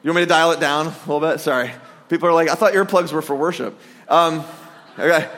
You 0.03 0.11
want 0.11 0.17
me 0.17 0.23
to 0.23 0.29
dial 0.29 0.53
it 0.53 0.61
down 0.61 0.87
a 0.87 0.91
little 1.11 1.21
bit? 1.21 1.41
Sorry. 1.41 1.73
People 2.09 2.29
are 2.29 2.33
like, 2.33 2.49
I 2.49 2.55
thought 2.55 2.73
earplugs 2.73 3.13
were 3.13 3.21
for 3.21 3.35
worship. 3.35 3.77
Um, 4.09 4.45
okay. 4.97 5.29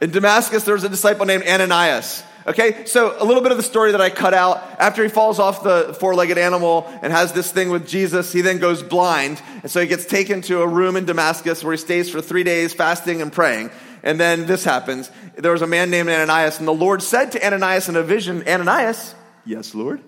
In 0.00 0.10
Damascus, 0.10 0.64
there 0.64 0.72
was 0.72 0.84
a 0.84 0.88
disciple 0.88 1.26
named 1.26 1.44
Ananias. 1.46 2.22
Okay, 2.46 2.86
so 2.86 3.14
a 3.20 3.24
little 3.24 3.42
bit 3.42 3.50
of 3.50 3.58
the 3.58 3.62
story 3.62 3.92
that 3.92 4.00
I 4.00 4.08
cut 4.08 4.32
out. 4.32 4.62
After 4.78 5.02
he 5.02 5.10
falls 5.10 5.38
off 5.38 5.62
the 5.62 5.94
four 6.00 6.14
legged 6.14 6.38
animal 6.38 6.86
and 7.02 7.12
has 7.12 7.32
this 7.32 7.52
thing 7.52 7.70
with 7.70 7.86
Jesus, 7.86 8.32
he 8.32 8.40
then 8.40 8.58
goes 8.58 8.82
blind. 8.82 9.42
And 9.62 9.70
so 9.70 9.80
he 9.80 9.86
gets 9.86 10.06
taken 10.06 10.40
to 10.42 10.62
a 10.62 10.66
room 10.66 10.96
in 10.96 11.04
Damascus 11.04 11.62
where 11.62 11.72
he 11.72 11.78
stays 11.78 12.08
for 12.08 12.22
three 12.22 12.44
days 12.44 12.72
fasting 12.72 13.20
and 13.20 13.30
praying. 13.30 13.70
And 14.02 14.18
then 14.18 14.46
this 14.46 14.64
happens. 14.64 15.10
There 15.36 15.52
was 15.52 15.62
a 15.62 15.66
man 15.66 15.90
named 15.90 16.08
Ananias, 16.08 16.58
and 16.58 16.66
the 16.66 16.72
Lord 16.72 17.02
said 17.02 17.32
to 17.32 17.44
Ananias 17.44 17.90
in 17.90 17.96
a 17.96 18.02
vision, 18.02 18.48
Ananias, 18.48 19.14
yes, 19.44 19.74
Lord. 19.74 20.00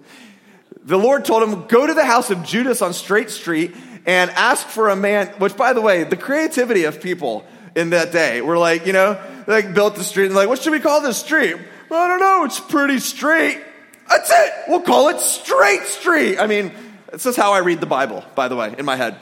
The 0.85 0.99
Lord 0.99 1.27
told 1.27 1.43
him, 1.43 1.67
Go 1.67 1.87
to 1.87 1.93
the 1.93 2.05
house 2.05 2.31
of 2.31 2.45
Judas 2.45 2.81
on 2.81 2.95
Straight 2.95 3.31
Street 3.31 3.75
and 4.09 4.31
ask 4.31 4.67
for 4.67 4.89
a 4.89 4.97
man, 4.97 5.29
which 5.39 5.55
by 5.55 5.75
the 5.75 5.83
way, 5.83 6.03
the 6.03 6.17
creativity 6.17 6.85
of 6.85 7.03
people 7.03 7.45
in 7.77 7.91
that 7.91 8.11
day 8.11 8.41
were 8.41 8.57
like, 8.57 8.87
you 8.87 8.95
know, 8.95 9.21
like 9.47 9.75
built 9.75 9.97
the 9.97 10.03
street 10.03 10.27
and 10.27 10.35
like, 10.35 10.49
what 10.49 10.61
should 10.61 10.73
we 10.73 10.81
call 10.81 11.03
this 11.03 11.19
street? 11.19 11.57
Well, 11.91 12.03
I 12.03 12.09
don't 12.09 12.21
know, 12.21 12.45
it's 12.45 12.59
pretty 12.59 13.01
straight. 13.01 13.63
That's 14.09 14.31
it. 14.31 14.53
We'll 14.69 14.81
call 14.81 15.11
it 15.11 15.21
Straight 15.21 15.83
Street. 15.83 16.39
I 16.39 16.47
mean, 16.47 16.73
this 17.13 17.27
is 17.27 17.37
how 17.37 17.53
I 17.53 17.59
read 17.59 17.81
the 17.81 17.87
Bible, 17.87 18.25
by 18.35 18.49
the 18.49 18.57
way, 18.57 18.75
in 18.79 18.87
my 18.87 18.97
head. 18.97 19.19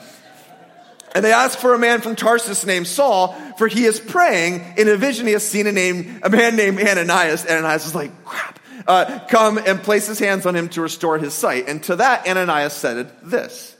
And 1.13 1.25
they 1.25 1.33
ask 1.33 1.59
for 1.59 1.75
a 1.75 1.79
man 1.79 2.01
from 2.01 2.15
Tarsus 2.15 2.65
named 2.65 2.87
Saul, 2.87 3.35
for 3.59 3.67
he 3.67 3.85
is 3.85 3.99
praying. 3.99 4.63
In 4.77 4.87
a 4.87 4.97
vision, 4.97 5.27
he 5.27 5.33
has 5.33 5.45
seen 5.45 5.67
a 5.67 5.73
name, 5.73 6.21
a 6.23 6.31
man 6.31 6.55
named 6.55 6.79
Ananias. 6.79 7.45
Ananias 7.47 7.87
is 7.87 7.95
like, 7.97 8.25
crap. 8.25 8.61
Uh, 8.87 9.19
come 9.29 9.59
and 9.59 9.83
place 9.83 10.07
his 10.07 10.21
hands 10.21 10.47
on 10.47 10.55
him 10.55 10.69
to 10.69 10.81
restore 10.81 11.19
his 11.19 11.35
sight. 11.35 11.69
And 11.69 11.83
to 11.85 11.97
that, 11.97 12.29
Ananias 12.29 12.75
said 12.75 13.11
this 13.23 13.76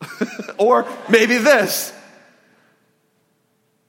or 0.58 0.86
maybe 1.08 1.38
this. 1.38 1.92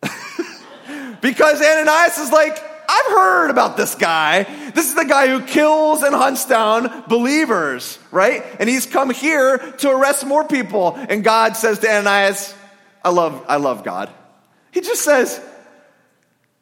because 1.22 1.62
Ananias 1.62 2.18
is 2.18 2.32
like, 2.32 2.58
I've 2.90 3.12
heard 3.12 3.50
about 3.50 3.76
this 3.76 3.96
guy. 3.96 4.44
This 4.72 4.88
is 4.88 4.96
the 4.96 5.06
guy 5.06 5.28
who 5.28 5.42
kills 5.42 6.04
and 6.04 6.16
hunts 6.16 6.46
down 6.46 7.04
believers, 7.08 8.00
right? 8.12 8.44
And 8.60 8.70
he's 8.70 8.86
come 8.86 9.10
here 9.10 9.58
to 9.58 9.90
arrest 9.90 10.26
more 10.26 10.46
people. 10.46 10.96
And 10.96 11.24
God 11.24 11.58
says 11.58 11.80
to 11.80 11.90
Ananias, 11.90 12.56
I 13.04 13.10
love, 13.10 13.44
I 13.48 13.58
love 13.58 13.84
God. 13.84 14.10
He 14.72 14.80
just 14.82 15.04
says, 15.04 15.42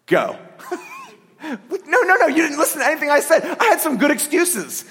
go. 0.08 0.38
no, 1.44 2.02
no, 2.02 2.16
no, 2.16 2.28
you 2.28 2.42
didn't 2.42 2.58
listen 2.58 2.82
to 2.82 2.88
anything 2.88 3.12
I 3.12 3.20
said. 3.20 3.44
I 3.60 3.66
had 3.66 3.82
some 3.82 3.98
good 3.98 4.12
excuses. 4.12 4.86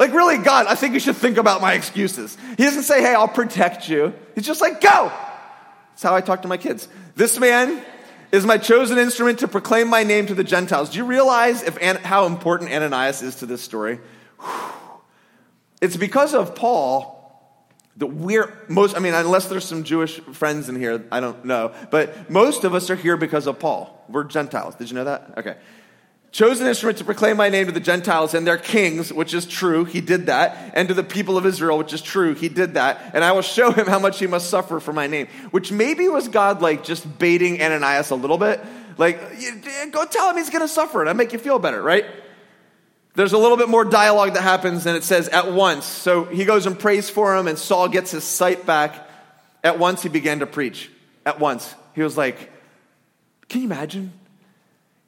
Like, 0.00 0.14
really, 0.14 0.38
God, 0.38 0.66
I 0.66 0.76
think 0.76 0.94
you 0.94 1.00
should 1.00 1.16
think 1.16 1.36
about 1.36 1.60
my 1.60 1.74
excuses. 1.74 2.34
He 2.56 2.64
doesn't 2.64 2.84
say, 2.84 3.02
hey, 3.02 3.14
I'll 3.14 3.28
protect 3.28 3.86
you. 3.86 4.14
He's 4.34 4.46
just 4.46 4.62
like, 4.62 4.80
go. 4.80 5.12
That's 5.90 6.02
how 6.02 6.14
I 6.14 6.22
talk 6.22 6.40
to 6.40 6.48
my 6.48 6.56
kids. 6.56 6.88
This 7.16 7.38
man 7.38 7.84
is 8.32 8.46
my 8.46 8.56
chosen 8.56 8.96
instrument 8.96 9.40
to 9.40 9.48
proclaim 9.48 9.88
my 9.88 10.02
name 10.02 10.26
to 10.28 10.34
the 10.34 10.42
Gentiles. 10.42 10.88
Do 10.88 10.96
you 10.96 11.04
realize 11.04 11.62
if, 11.62 11.76
how 11.76 12.24
important 12.24 12.72
Ananias 12.72 13.20
is 13.20 13.36
to 13.36 13.46
this 13.46 13.60
story? 13.60 14.00
It's 15.82 15.98
because 15.98 16.32
of 16.32 16.54
Paul 16.54 17.18
that 17.98 18.06
we're 18.06 18.56
most, 18.68 18.96
I 18.96 19.00
mean, 19.00 19.12
unless 19.12 19.48
there's 19.48 19.66
some 19.66 19.84
Jewish 19.84 20.18
friends 20.18 20.70
in 20.70 20.76
here, 20.76 21.04
I 21.12 21.20
don't 21.20 21.44
know, 21.44 21.74
but 21.90 22.30
most 22.30 22.64
of 22.64 22.74
us 22.74 22.88
are 22.88 22.96
here 22.96 23.18
because 23.18 23.46
of 23.46 23.58
Paul. 23.58 24.02
We're 24.08 24.24
Gentiles. 24.24 24.76
Did 24.76 24.88
you 24.88 24.94
know 24.94 25.04
that? 25.04 25.34
Okay. 25.36 25.56
Chosen 26.32 26.68
instrument 26.68 26.98
to 26.98 27.04
proclaim 27.04 27.36
my 27.36 27.48
name 27.48 27.66
to 27.66 27.72
the 27.72 27.80
Gentiles 27.80 28.34
and 28.34 28.46
their 28.46 28.56
kings, 28.56 29.12
which 29.12 29.34
is 29.34 29.46
true, 29.46 29.84
he 29.84 30.00
did 30.00 30.26
that, 30.26 30.72
and 30.74 30.86
to 30.86 30.94
the 30.94 31.02
people 31.02 31.36
of 31.36 31.44
Israel, 31.44 31.76
which 31.76 31.92
is 31.92 32.00
true, 32.00 32.34
he 32.34 32.48
did 32.48 32.74
that, 32.74 33.10
and 33.14 33.24
I 33.24 33.32
will 33.32 33.42
show 33.42 33.72
him 33.72 33.86
how 33.86 33.98
much 33.98 34.20
he 34.20 34.28
must 34.28 34.48
suffer 34.48 34.78
for 34.78 34.92
my 34.92 35.08
name. 35.08 35.26
Which 35.50 35.72
maybe 35.72 36.06
was 36.06 36.28
God 36.28 36.62
like 36.62 36.84
just 36.84 37.18
baiting 37.18 37.60
Ananias 37.60 38.10
a 38.10 38.14
little 38.14 38.38
bit. 38.38 38.60
Like, 38.96 39.20
go 39.90 40.04
tell 40.04 40.30
him 40.30 40.36
he's 40.36 40.50
gonna 40.50 40.68
suffer, 40.68 41.00
and 41.00 41.10
I 41.10 41.14
make 41.14 41.32
you 41.32 41.38
feel 41.40 41.58
better, 41.58 41.82
right? 41.82 42.04
There's 43.14 43.32
a 43.32 43.38
little 43.38 43.56
bit 43.56 43.68
more 43.68 43.84
dialogue 43.84 44.34
that 44.34 44.42
happens, 44.42 44.86
and 44.86 44.96
it 44.96 45.02
says, 45.02 45.28
at 45.28 45.52
once. 45.52 45.84
So 45.84 46.24
he 46.24 46.44
goes 46.44 46.64
and 46.64 46.78
prays 46.78 47.10
for 47.10 47.36
him, 47.36 47.48
and 47.48 47.58
Saul 47.58 47.88
gets 47.88 48.12
his 48.12 48.22
sight 48.22 48.64
back. 48.64 49.08
At 49.64 49.80
once 49.80 50.02
he 50.02 50.08
began 50.08 50.38
to 50.38 50.46
preach. 50.46 50.90
At 51.26 51.40
once. 51.40 51.74
He 51.94 52.02
was 52.02 52.16
like, 52.16 52.52
Can 53.48 53.62
you 53.62 53.66
imagine? 53.66 54.12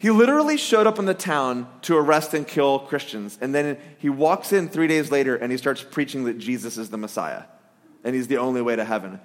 He 0.02 0.10
literally 0.10 0.56
showed 0.56 0.88
up 0.88 0.98
in 0.98 1.04
the 1.04 1.14
town 1.14 1.68
to 1.82 1.96
arrest 1.96 2.34
and 2.34 2.44
kill 2.44 2.80
Christians. 2.80 3.38
And 3.40 3.54
then 3.54 3.78
he 3.98 4.10
walks 4.10 4.52
in 4.52 4.68
three 4.68 4.88
days 4.88 5.12
later 5.12 5.36
and 5.36 5.52
he 5.52 5.56
starts 5.56 5.80
preaching 5.80 6.24
that 6.24 6.38
Jesus 6.38 6.76
is 6.76 6.90
the 6.90 6.96
Messiah 6.96 7.44
and 8.02 8.12
he's 8.12 8.26
the 8.26 8.38
only 8.38 8.62
way 8.62 8.74
to 8.74 8.84
heaven. 8.84 9.20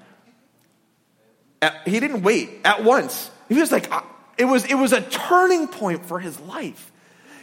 he 1.84 2.00
didn't 2.00 2.22
wait 2.22 2.52
at 2.64 2.84
once. 2.84 3.32
He 3.50 3.56
was 3.56 3.72
like, 3.72 3.92
uh, 3.92 4.02
it 4.38 4.46
was, 4.46 4.66
it 4.66 4.76
was 4.76 4.94
a 4.94 5.02
turning 5.02 5.68
point 5.68 6.06
for 6.06 6.20
his 6.20 6.40
life. 6.42 6.92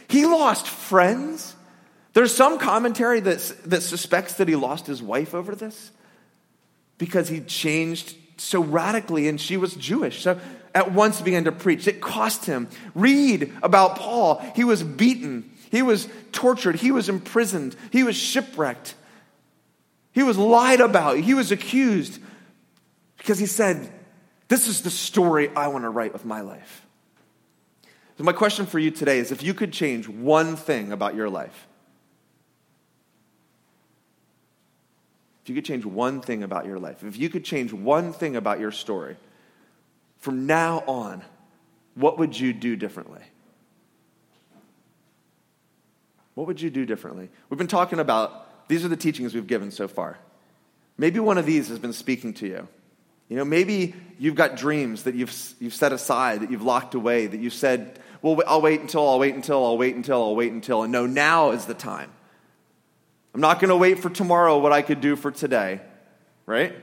He 0.07 0.25
lost 0.25 0.65
friends. 0.65 1.57
There's 2.13 2.33
some 2.33 2.57
commentary 2.57 3.19
that, 3.19 3.39
that 3.65 3.83
suspects 3.83 4.35
that 4.35 4.47
he 4.47 4.55
lost 4.55 4.87
his 4.87 5.03
wife 5.03 5.35
over 5.35 5.55
this 5.55 5.91
because 6.97 7.27
he 7.27 7.41
changed 7.41 8.15
so 8.37 8.63
radically 8.63 9.27
and 9.27 9.41
she 9.41 9.57
was 9.57 9.73
Jewish. 9.75 10.21
So 10.21 10.39
at 10.75 10.91
once 10.91 11.21
began 11.21 11.45
to 11.45 11.53
preach. 11.53 11.87
It 11.87 12.01
cost 12.01 12.45
him. 12.45 12.67
Read 12.93 13.51
about 13.63 13.95
Paul. 13.95 14.43
He 14.55 14.65
was 14.65 14.83
beaten, 14.83 15.49
he 15.71 15.81
was 15.81 16.07
tortured, 16.33 16.75
he 16.75 16.91
was 16.91 17.07
imprisoned, 17.07 17.75
he 17.91 18.03
was 18.03 18.17
shipwrecked, 18.17 18.93
he 20.11 20.21
was 20.21 20.37
lied 20.37 20.81
about, 20.81 21.17
he 21.17 21.33
was 21.33 21.51
accused 21.51 22.19
because 23.17 23.39
he 23.39 23.45
said, 23.45 23.89
This 24.49 24.67
is 24.67 24.81
the 24.81 24.91
story 24.91 25.49
I 25.55 25.69
want 25.69 25.85
to 25.85 25.89
write 25.89 26.11
with 26.11 26.25
my 26.25 26.41
life. 26.41 26.85
So, 28.17 28.23
my 28.23 28.33
question 28.33 28.65
for 28.65 28.79
you 28.79 28.91
today 28.91 29.19
is 29.19 29.31
if 29.31 29.43
you 29.43 29.53
could 29.53 29.71
change 29.71 30.07
one 30.07 30.57
thing 30.57 30.91
about 30.91 31.15
your 31.15 31.29
life, 31.29 31.67
if 35.43 35.49
you 35.49 35.55
could 35.55 35.65
change 35.65 35.85
one 35.85 36.21
thing 36.21 36.43
about 36.43 36.65
your 36.65 36.79
life, 36.79 37.03
if 37.03 37.17
you 37.17 37.29
could 37.29 37.45
change 37.45 37.71
one 37.71 38.13
thing 38.13 38.35
about 38.35 38.59
your 38.59 38.71
story, 38.71 39.15
from 40.25 40.47
now 40.47 40.83
on, 40.87 41.23
what 41.93 42.17
would 42.17 42.37
you 42.37 42.51
do 42.51 42.75
differently? 42.75 43.21
What 46.33 46.47
would 46.47 46.59
you 46.59 46.71
do 46.71 46.83
differently? 46.83 47.29
We've 47.47 47.59
been 47.59 47.67
talking 47.67 47.99
about, 47.99 48.67
these 48.67 48.83
are 48.83 48.87
the 48.87 48.97
teachings 48.97 49.35
we've 49.35 49.45
given 49.45 49.69
so 49.69 49.87
far. 49.87 50.17
Maybe 50.97 51.19
one 51.19 51.37
of 51.37 51.45
these 51.45 51.67
has 51.67 51.77
been 51.77 51.93
speaking 51.93 52.33
to 52.33 52.47
you. 52.47 52.67
You 53.29 53.37
know, 53.37 53.45
maybe 53.45 53.93
you've 54.17 54.33
got 54.33 54.57
dreams 54.57 55.03
that 55.03 55.13
you've, 55.13 55.31
you've 55.59 55.75
set 55.75 55.93
aside, 55.93 56.41
that 56.41 56.49
you've 56.49 56.63
locked 56.63 56.95
away, 56.95 57.27
that 57.27 57.39
you 57.39 57.51
said, 57.51 57.99
well, 58.23 58.41
I'll 58.47 58.63
wait 58.63 58.81
until, 58.81 59.07
I'll 59.07 59.19
wait 59.19 59.35
until, 59.35 59.63
I'll 59.63 59.77
wait 59.77 59.95
until, 59.95 60.23
I'll 60.23 60.35
wait 60.35 60.51
until. 60.51 60.81
And 60.81 60.91
no, 60.91 61.05
now 61.05 61.51
is 61.51 61.65
the 61.65 61.75
time. 61.75 62.11
I'm 63.35 63.41
not 63.41 63.59
going 63.59 63.69
to 63.69 63.77
wait 63.77 63.99
for 63.99 64.09
tomorrow 64.09 64.57
what 64.57 64.71
I 64.71 64.81
could 64.81 65.01
do 65.01 65.15
for 65.15 65.29
today, 65.29 65.81
right? 66.47 66.75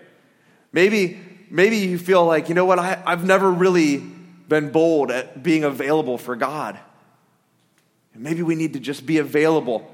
Maybe 0.73 1.19
maybe 1.53 1.77
you 1.77 1.99
feel 1.99 2.25
like, 2.25 2.49
you 2.49 2.55
know 2.57 2.65
what, 2.65 2.79
I, 2.79 3.01
I've 3.07 3.25
never 3.25 3.49
really 3.51 3.99
been 3.99 4.71
bold 4.71 5.11
at 5.11 5.43
being 5.43 5.63
available 5.63 6.19
for 6.19 6.35
God. 6.35 6.79
maybe 8.17 8.43
we 8.43 8.55
need 8.55 8.73
to 8.73 8.81
just 8.81 9.07
be 9.07 9.19
available. 9.19 9.89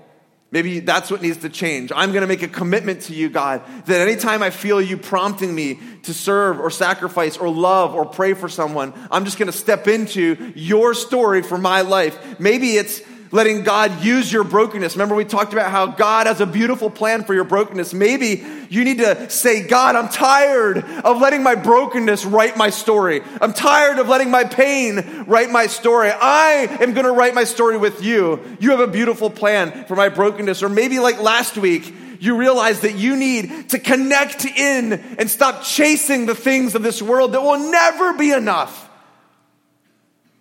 Maybe 0.50 0.80
that's 0.80 1.10
what 1.10 1.20
needs 1.20 1.38
to 1.38 1.50
change. 1.50 1.92
I'm 1.94 2.12
going 2.12 2.22
to 2.22 2.26
make 2.26 2.42
a 2.42 2.48
commitment 2.48 3.02
to 3.02 3.12
you, 3.12 3.28
God, 3.28 3.62
that 3.84 4.00
anytime 4.00 4.42
I 4.42 4.48
feel 4.48 4.80
you 4.80 4.96
prompting 4.96 5.54
me 5.54 5.78
to 6.04 6.14
serve 6.14 6.58
or 6.58 6.70
sacrifice 6.70 7.36
or 7.36 7.50
love 7.50 7.94
or 7.94 8.06
pray 8.06 8.32
for 8.32 8.48
someone, 8.48 8.94
I'm 9.10 9.26
just 9.26 9.38
going 9.38 9.52
to 9.52 9.56
step 9.56 9.88
into 9.88 10.52
your 10.54 10.94
story 10.94 11.42
for 11.42 11.58
my 11.58 11.82
life. 11.82 12.40
Maybe 12.40 12.76
it's 12.76 13.02
letting 13.30 13.62
God 13.62 14.02
use 14.02 14.32
your 14.32 14.44
brokenness. 14.44 14.94
Remember, 14.94 15.14
we 15.14 15.24
talked 15.24 15.52
about 15.52 15.70
how 15.70 15.86
God 15.86 16.26
has 16.26 16.40
a 16.40 16.46
beautiful 16.46 16.90
plan 16.90 17.24
for 17.24 17.34
your 17.34 17.44
brokenness. 17.44 17.92
Maybe 17.94 18.44
you 18.70 18.84
need 18.84 18.98
to 18.98 19.30
say, 19.30 19.66
God, 19.66 19.96
I'm 19.96 20.08
tired 20.08 20.78
of 20.78 21.20
letting 21.20 21.42
my 21.42 21.54
brokenness 21.54 22.24
write 22.24 22.56
my 22.56 22.70
story. 22.70 23.22
I'm 23.40 23.52
tired 23.52 23.98
of 23.98 24.08
letting 24.08 24.30
my 24.30 24.44
pain 24.44 25.24
write 25.26 25.50
my 25.50 25.66
story. 25.66 26.10
I 26.10 26.78
am 26.80 26.94
going 26.94 27.06
to 27.06 27.12
write 27.12 27.34
my 27.34 27.44
story 27.44 27.76
with 27.76 28.02
you. 28.02 28.40
You 28.60 28.70
have 28.70 28.80
a 28.80 28.86
beautiful 28.86 29.30
plan 29.30 29.84
for 29.84 29.96
my 29.96 30.08
brokenness. 30.08 30.62
Or 30.62 30.68
maybe 30.68 30.98
like 30.98 31.20
last 31.20 31.56
week, 31.56 31.94
you 32.20 32.36
realize 32.36 32.80
that 32.80 32.96
you 32.96 33.16
need 33.16 33.70
to 33.70 33.78
connect 33.78 34.44
in 34.44 34.92
and 34.92 35.30
stop 35.30 35.62
chasing 35.62 36.26
the 36.26 36.34
things 36.34 36.74
of 36.74 36.82
this 36.82 37.00
world 37.00 37.32
that 37.32 37.42
will 37.42 37.70
never 37.70 38.14
be 38.14 38.32
enough 38.32 38.87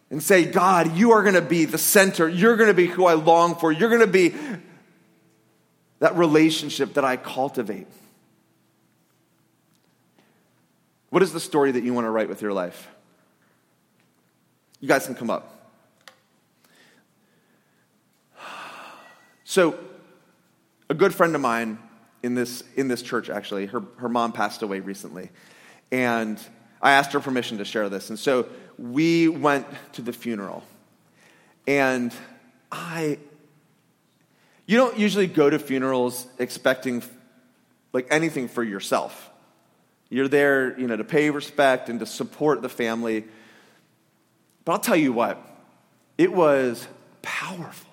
and 0.09 0.23
say, 0.23 0.45
God, 0.45 0.95
you 0.95 1.11
are 1.11 1.21
going 1.21 1.35
to 1.35 1.41
be 1.41 1.65
the 1.65 1.77
center. 1.77 2.29
You're 2.29 2.55
going 2.55 2.69
to 2.69 2.73
be 2.73 2.87
who 2.87 3.05
I 3.05 3.13
long 3.13 3.55
for. 3.55 3.71
You're 3.71 3.89
going 3.89 4.01
to 4.01 4.07
be 4.07 4.33
that 5.99 6.15
relationship 6.15 6.93
that 6.93 7.03
I 7.03 7.17
cultivate. 7.17 7.87
What 11.09 11.23
is 11.23 11.33
the 11.33 11.39
story 11.39 11.71
that 11.71 11.83
you 11.83 11.93
want 11.93 12.05
to 12.05 12.11
write 12.11 12.29
with 12.29 12.41
your 12.41 12.53
life? 12.53 12.87
You 14.79 14.87
guys 14.87 15.05
can 15.05 15.15
come 15.15 15.29
up. 15.29 15.53
So, 19.43 19.79
a 20.89 20.93
good 20.93 21.15
friend 21.15 21.33
of 21.33 21.41
mine 21.41 21.79
in 22.21 22.35
this, 22.35 22.63
in 22.75 22.87
this 22.87 23.01
church, 23.01 23.29
actually, 23.29 23.65
her, 23.67 23.81
her 23.97 24.09
mom 24.09 24.33
passed 24.33 24.61
away 24.61 24.81
recently. 24.81 25.29
And 25.91 26.39
I 26.81 26.91
asked 26.91 27.13
her 27.13 27.19
permission 27.19 27.57
to 27.57 27.65
share 27.65 27.89
this. 27.89 28.09
And 28.09 28.19
so 28.19 28.47
we 28.77 29.27
went 29.27 29.65
to 29.93 30.01
the 30.01 30.13
funeral. 30.13 30.63
And 31.67 32.13
I, 32.71 33.17
you 34.65 34.77
don't 34.77 34.97
usually 34.97 35.27
go 35.27 35.49
to 35.49 35.59
funerals 35.59 36.25
expecting 36.39 37.03
like 37.93 38.07
anything 38.11 38.47
for 38.47 38.63
yourself. 38.63 39.29
You're 40.09 40.27
there, 40.27 40.79
you 40.79 40.87
know, 40.87 40.95
to 40.95 41.03
pay 41.03 41.29
respect 41.29 41.89
and 41.89 41.99
to 41.99 42.05
support 42.05 42.61
the 42.61 42.69
family. 42.69 43.25
But 44.63 44.71
I'll 44.73 44.79
tell 44.79 44.95
you 44.95 45.11
what, 45.11 45.41
it 46.17 46.31
was 46.31 46.87
powerful. 47.21 47.86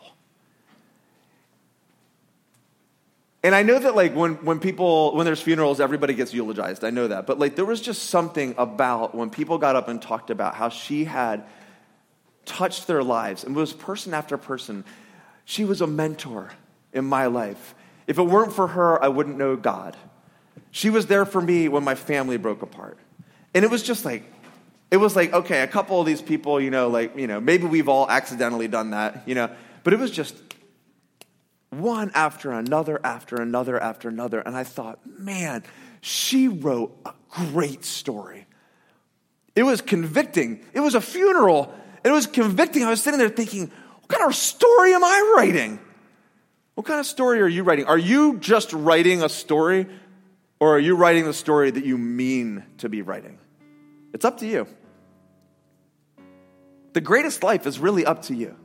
And 3.44 3.54
I 3.54 3.62
know 3.62 3.78
that 3.78 3.94
like 3.94 4.16
when, 4.16 4.37
when 4.37 4.59
people, 4.59 5.14
when 5.14 5.26
there's 5.26 5.40
funerals, 5.40 5.78
everybody 5.78 6.14
gets 6.14 6.33
eulogized. 6.33 6.83
I 6.83 6.88
know 6.88 7.09
that. 7.09 7.26
But 7.26 7.38
like 7.38 7.57
there 7.57 7.66
was 7.66 7.83
just 7.83 8.04
something 8.04 8.54
about 8.57 9.14
when 9.14 9.28
people 9.28 9.59
got 9.59 9.76
up 9.76 9.87
and 9.87 10.00
talked 10.00 10.30
about 10.30 10.54
how 10.54 10.70
she 10.70 11.04
had 11.04 11.44
touched 12.46 12.87
their 12.87 13.02
lives 13.02 13.44
and 13.44 13.54
was 13.54 13.74
person 13.74 14.14
after 14.14 14.38
person. 14.38 14.83
She 15.44 15.66
was 15.66 15.83
a 15.83 15.87
mentor 15.87 16.52
in 16.94 17.04
my 17.04 17.26
life. 17.26 17.74
If 18.07 18.18
it 18.18 18.22
weren't 18.22 18.54
for 18.54 18.66
her, 18.66 19.02
I 19.02 19.09
wouldn't 19.09 19.37
know 19.37 19.57
God. 19.57 19.94
She 20.70 20.88
was 20.88 21.07
there 21.07 21.26
for 21.26 21.40
me 21.42 21.68
when 21.68 21.85
my 21.85 21.96
family 21.96 22.38
broke 22.38 22.62
apart. 22.62 22.98
And 23.52 23.62
it 23.62 23.70
was 23.70 23.83
just 23.83 24.07
like, 24.07 24.22
it 24.90 24.96
was 24.96 25.14
like, 25.14 25.35
okay, 25.35 25.61
a 25.61 25.66
couple 25.66 26.00
of 26.00 26.07
these 26.07 26.22
people, 26.22 26.62
you 26.62 26.70
know, 26.70 26.88
like, 26.88 27.18
you 27.18 27.26
know, 27.26 27.40
maybe 27.40 27.66
we've 27.66 27.90
all 27.90 28.09
accidentally 28.09 28.68
done 28.68 28.92
that, 28.92 29.24
you 29.26 29.35
know, 29.35 29.50
but 29.83 29.92
it 29.92 29.98
was 29.98 30.11
just 30.11 30.35
one 31.80 32.10
after 32.14 32.52
another, 32.52 33.00
after 33.04 33.37
another, 33.37 33.80
after 33.80 34.08
another. 34.08 34.40
And 34.40 34.56
I 34.56 34.64
thought, 34.64 34.98
man, 35.06 35.62
she 36.00 36.48
wrote 36.48 36.96
a 37.04 37.12
great 37.30 37.84
story. 37.84 38.46
It 39.54 39.62
was 39.62 39.80
convicting. 39.80 40.64
It 40.72 40.80
was 40.80 40.94
a 40.94 41.00
funeral. 41.00 41.72
It 42.04 42.10
was 42.10 42.26
convicting. 42.26 42.84
I 42.84 42.90
was 42.90 43.02
sitting 43.02 43.18
there 43.18 43.28
thinking, 43.28 43.70
what 44.00 44.08
kind 44.08 44.28
of 44.28 44.34
story 44.34 44.92
am 44.92 45.04
I 45.04 45.34
writing? 45.37 45.78
What 46.74 46.87
kind 46.87 46.98
of 46.98 47.06
story 47.06 47.40
are 47.40 47.48
you 47.48 47.62
writing? 47.62 47.87
Are 47.87 47.98
you 47.98 48.38
just 48.38 48.72
writing 48.72 49.22
a 49.22 49.28
story, 49.28 49.87
or 50.58 50.74
are 50.76 50.80
you 50.80 50.96
writing 50.96 51.24
the 51.24 51.32
story 51.32 51.70
that 51.70 51.84
you 51.84 51.96
mean 51.96 52.64
to 52.78 52.88
be 52.88 53.02
writing? 53.02 53.38
It's 54.12 54.24
up 54.24 54.38
to 54.38 54.46
you. 54.46 54.66
The 56.92 57.00
greatest 57.00 57.42
life 57.42 57.66
is 57.66 57.78
really 57.78 58.04
up 58.04 58.22
to 58.22 58.34
you. 58.34 58.56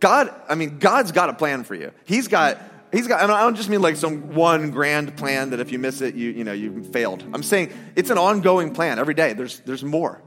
God, 0.00 0.34
I 0.48 0.54
mean, 0.54 0.78
God's 0.78 1.12
got 1.12 1.28
a 1.28 1.32
plan 1.32 1.64
for 1.64 1.74
you. 1.74 1.92
He's 2.04 2.28
got, 2.28 2.58
he's 2.92 3.06
got, 3.08 3.28
I 3.28 3.40
don't 3.42 3.56
just 3.56 3.68
mean 3.68 3.82
like 3.82 3.96
some 3.96 4.34
one 4.34 4.70
grand 4.70 5.16
plan 5.16 5.50
that 5.50 5.60
if 5.60 5.72
you 5.72 5.78
miss 5.78 6.00
it, 6.00 6.14
you, 6.14 6.30
you 6.30 6.44
know, 6.44 6.52
you 6.52 6.82
failed. 6.84 7.24
I'm 7.32 7.42
saying 7.42 7.72
it's 7.96 8.10
an 8.10 8.18
ongoing 8.18 8.74
plan 8.74 8.98
every 8.98 9.14
day. 9.14 9.32
There's, 9.32 9.60
there's 9.60 9.82
more. 9.82 10.22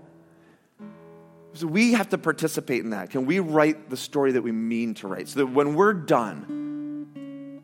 so 1.53 1.67
we 1.67 1.93
have 1.93 2.09
to 2.09 2.17
participate 2.17 2.83
in 2.83 2.89
that. 2.89 3.11
Can 3.11 3.25
we 3.25 3.39
write 3.39 3.89
the 3.89 3.97
story 3.97 4.33
that 4.33 4.41
we 4.41 4.51
mean 4.51 4.93
to 4.95 5.07
write? 5.07 5.29
So 5.29 5.39
that 5.39 5.47
when 5.47 5.75
we're 5.75 5.93
done, 5.93 7.61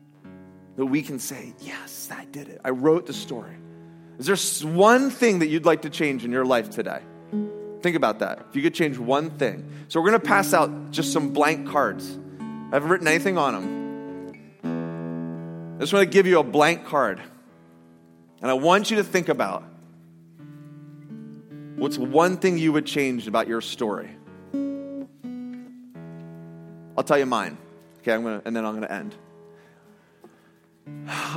that 0.76 0.86
we 0.86 1.02
can 1.02 1.18
say, 1.18 1.54
Yes, 1.60 2.08
I 2.10 2.24
did 2.26 2.48
it. 2.48 2.60
I 2.64 2.70
wrote 2.70 3.06
the 3.06 3.12
story. 3.12 3.56
Is 4.18 4.26
there 4.26 4.70
one 4.72 5.10
thing 5.10 5.40
that 5.40 5.48
you'd 5.48 5.64
like 5.64 5.82
to 5.82 5.90
change 5.90 6.24
in 6.24 6.32
your 6.32 6.44
life 6.44 6.70
today? 6.70 7.02
Think 7.80 7.96
about 7.96 8.18
that. 8.18 8.46
If 8.50 8.56
you 8.56 8.62
could 8.62 8.74
change 8.74 8.98
one 8.98 9.30
thing. 9.30 9.70
So 9.88 10.00
we're 10.00 10.10
going 10.10 10.20
to 10.20 10.26
pass 10.26 10.52
out 10.52 10.90
just 10.90 11.12
some 11.12 11.32
blank 11.32 11.68
cards. 11.68 12.18
I 12.40 12.74
haven't 12.74 12.88
written 12.90 13.08
anything 13.08 13.38
on 13.38 13.54
them. 13.54 13.78
I 15.76 15.80
just 15.80 15.92
want 15.92 16.04
to 16.04 16.10
give 16.10 16.26
you 16.26 16.40
a 16.40 16.44
blank 16.44 16.86
card. 16.86 17.22
And 18.42 18.50
I 18.50 18.54
want 18.54 18.90
you 18.90 18.96
to 18.96 19.04
think 19.04 19.28
about 19.28 19.64
what's 21.76 21.96
one 21.96 22.36
thing 22.36 22.58
you 22.58 22.72
would 22.72 22.86
change 22.86 23.28
about 23.28 23.46
your 23.46 23.60
story. 23.60 24.10
I'll 26.96 27.04
tell 27.04 27.18
you 27.18 27.26
mine. 27.26 27.56
Okay, 28.00 28.12
I'm 28.12 28.24
gonna, 28.24 28.42
and 28.44 28.56
then 28.56 28.64
I'm 28.64 28.72
going 28.74 28.88
to 28.88 28.92
end. 28.92 29.14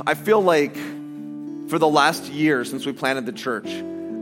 I 0.06 0.14
feel 0.14 0.40
like 0.40 0.74
for 1.68 1.78
the 1.78 1.88
last 1.88 2.24
year 2.32 2.64
since 2.64 2.84
we 2.84 2.92
planted 2.92 3.26
the 3.26 3.32
church, 3.32 3.68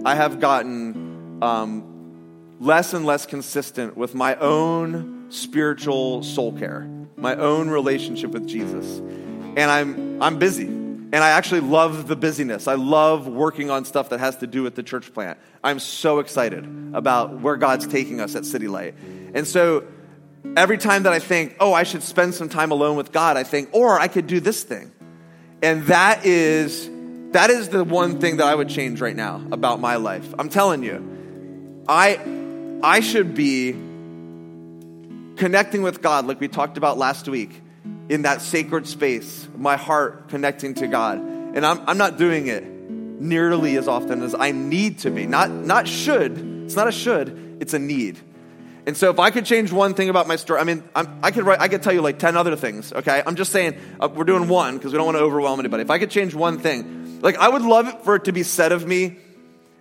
I 0.04 0.14
have 0.14 0.38
gotten 0.38 1.38
um, 1.42 1.89
less 2.60 2.92
and 2.92 3.06
less 3.06 3.26
consistent 3.26 3.96
with 3.96 4.14
my 4.14 4.36
own 4.36 5.26
spiritual 5.30 6.22
soul 6.22 6.52
care, 6.52 6.88
my 7.16 7.34
own 7.34 7.70
relationship 7.70 8.30
with 8.30 8.46
Jesus. 8.46 8.98
And 8.98 9.60
I'm, 9.60 10.22
I'm 10.22 10.38
busy. 10.38 10.66
And 10.66 11.16
I 11.16 11.30
actually 11.30 11.62
love 11.62 12.06
the 12.06 12.14
busyness. 12.14 12.68
I 12.68 12.74
love 12.74 13.26
working 13.26 13.70
on 13.70 13.84
stuff 13.84 14.10
that 14.10 14.20
has 14.20 14.36
to 14.36 14.46
do 14.46 14.62
with 14.62 14.76
the 14.76 14.82
church 14.82 15.12
plant. 15.12 15.38
I'm 15.64 15.80
so 15.80 16.20
excited 16.20 16.68
about 16.94 17.40
where 17.40 17.56
God's 17.56 17.86
taking 17.88 18.20
us 18.20 18.36
at 18.36 18.44
City 18.44 18.68
Light. 18.68 18.94
And 19.34 19.46
so 19.46 19.84
every 20.56 20.78
time 20.78 21.04
that 21.04 21.12
I 21.12 21.18
think, 21.18 21.56
oh, 21.58 21.72
I 21.72 21.82
should 21.82 22.02
spend 22.02 22.34
some 22.34 22.48
time 22.48 22.70
alone 22.70 22.96
with 22.96 23.10
God, 23.10 23.36
I 23.36 23.42
think, 23.42 23.70
or 23.72 23.98
I 23.98 24.06
could 24.06 24.26
do 24.28 24.38
this 24.38 24.62
thing. 24.62 24.92
And 25.62 25.84
that 25.84 26.24
is 26.24 26.88
that 27.32 27.50
is 27.50 27.68
the 27.68 27.84
one 27.84 28.18
thing 28.18 28.38
that 28.38 28.46
I 28.46 28.54
would 28.54 28.68
change 28.68 29.00
right 29.00 29.14
now 29.14 29.40
about 29.52 29.80
my 29.80 29.96
life. 29.96 30.34
I'm 30.38 30.48
telling 30.48 30.82
you, 30.82 31.84
I, 31.86 32.18
I 32.82 33.00
should 33.00 33.34
be 33.34 33.72
connecting 35.36 35.82
with 35.82 36.00
God 36.00 36.26
like 36.26 36.40
we 36.40 36.48
talked 36.48 36.76
about 36.76 36.98
last 36.98 37.28
week 37.28 37.62
in 38.08 38.22
that 38.22 38.42
sacred 38.42 38.86
space, 38.86 39.48
my 39.56 39.76
heart 39.76 40.28
connecting 40.28 40.74
to 40.74 40.86
God. 40.86 41.18
And 41.18 41.64
I'm, 41.64 41.80
I'm 41.86 41.98
not 41.98 42.18
doing 42.18 42.46
it 42.46 42.64
nearly 42.64 43.76
as 43.76 43.86
often 43.86 44.22
as 44.22 44.34
I 44.34 44.52
need 44.52 45.00
to 45.00 45.10
be. 45.10 45.26
Not, 45.26 45.50
not 45.50 45.88
should. 45.88 46.64
It's 46.64 46.76
not 46.76 46.88
a 46.88 46.92
should, 46.92 47.58
it's 47.60 47.74
a 47.74 47.78
need. 47.78 48.18
And 48.86 48.96
so, 48.96 49.10
if 49.10 49.18
I 49.18 49.30
could 49.30 49.44
change 49.44 49.72
one 49.72 49.94
thing 49.94 50.08
about 50.08 50.26
my 50.26 50.36
story, 50.36 50.58
I 50.58 50.64
mean, 50.64 50.82
I'm, 50.94 51.20
i 51.22 51.30
could 51.30 51.44
write, 51.44 51.60
I 51.60 51.68
could 51.68 51.82
tell 51.82 51.92
you 51.92 52.00
like 52.00 52.18
ten 52.18 52.36
other 52.36 52.56
things. 52.56 52.92
Okay, 52.92 53.22
I'm 53.26 53.36
just 53.36 53.52
saying 53.52 53.78
uh, 54.00 54.08
we're 54.08 54.24
doing 54.24 54.48
one 54.48 54.78
because 54.78 54.92
we 54.92 54.96
don't 54.96 55.04
want 55.04 55.18
to 55.18 55.22
overwhelm 55.22 55.60
anybody. 55.60 55.82
If 55.82 55.90
I 55.90 55.98
could 55.98 56.10
change 56.10 56.34
one 56.34 56.58
thing, 56.58 57.20
like 57.20 57.36
I 57.36 57.48
would 57.50 57.62
love 57.62 57.88
it 57.88 58.02
for 58.04 58.16
it 58.16 58.24
to 58.24 58.32
be 58.32 58.42
said 58.42 58.72
of 58.72 58.86
me 58.86 59.18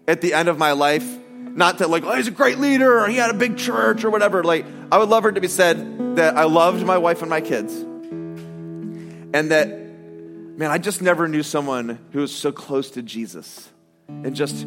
at 0.05 0.19
the 0.19 0.33
end 0.33 0.49
of 0.49 0.57
my 0.57 0.73
life, 0.73 1.18
not 1.55 1.79
that 1.79 1.89
like, 1.89 2.03
oh, 2.03 2.15
he's 2.15 2.27
a 2.27 2.31
great 2.31 2.57
leader 2.57 2.99
or 2.99 3.07
he 3.07 3.17
had 3.17 3.29
a 3.29 3.33
big 3.33 3.57
church 3.57 4.03
or 4.03 4.09
whatever. 4.09 4.43
Like, 4.43 4.65
I 4.91 4.97
would 4.97 5.09
love 5.09 5.25
it 5.25 5.33
to 5.33 5.41
be 5.41 5.47
said 5.47 6.15
that 6.15 6.37
I 6.37 6.43
loved 6.43 6.85
my 6.85 6.97
wife 6.97 7.21
and 7.21 7.29
my 7.29 7.41
kids, 7.41 7.73
and 7.73 9.51
that, 9.51 9.67
man, 9.67 10.71
I 10.71 10.77
just 10.77 11.01
never 11.01 11.27
knew 11.27 11.43
someone 11.43 11.99
who 12.11 12.21
was 12.21 12.35
so 12.35 12.51
close 12.51 12.91
to 12.91 13.01
Jesus 13.01 13.69
and 14.07 14.35
just 14.35 14.65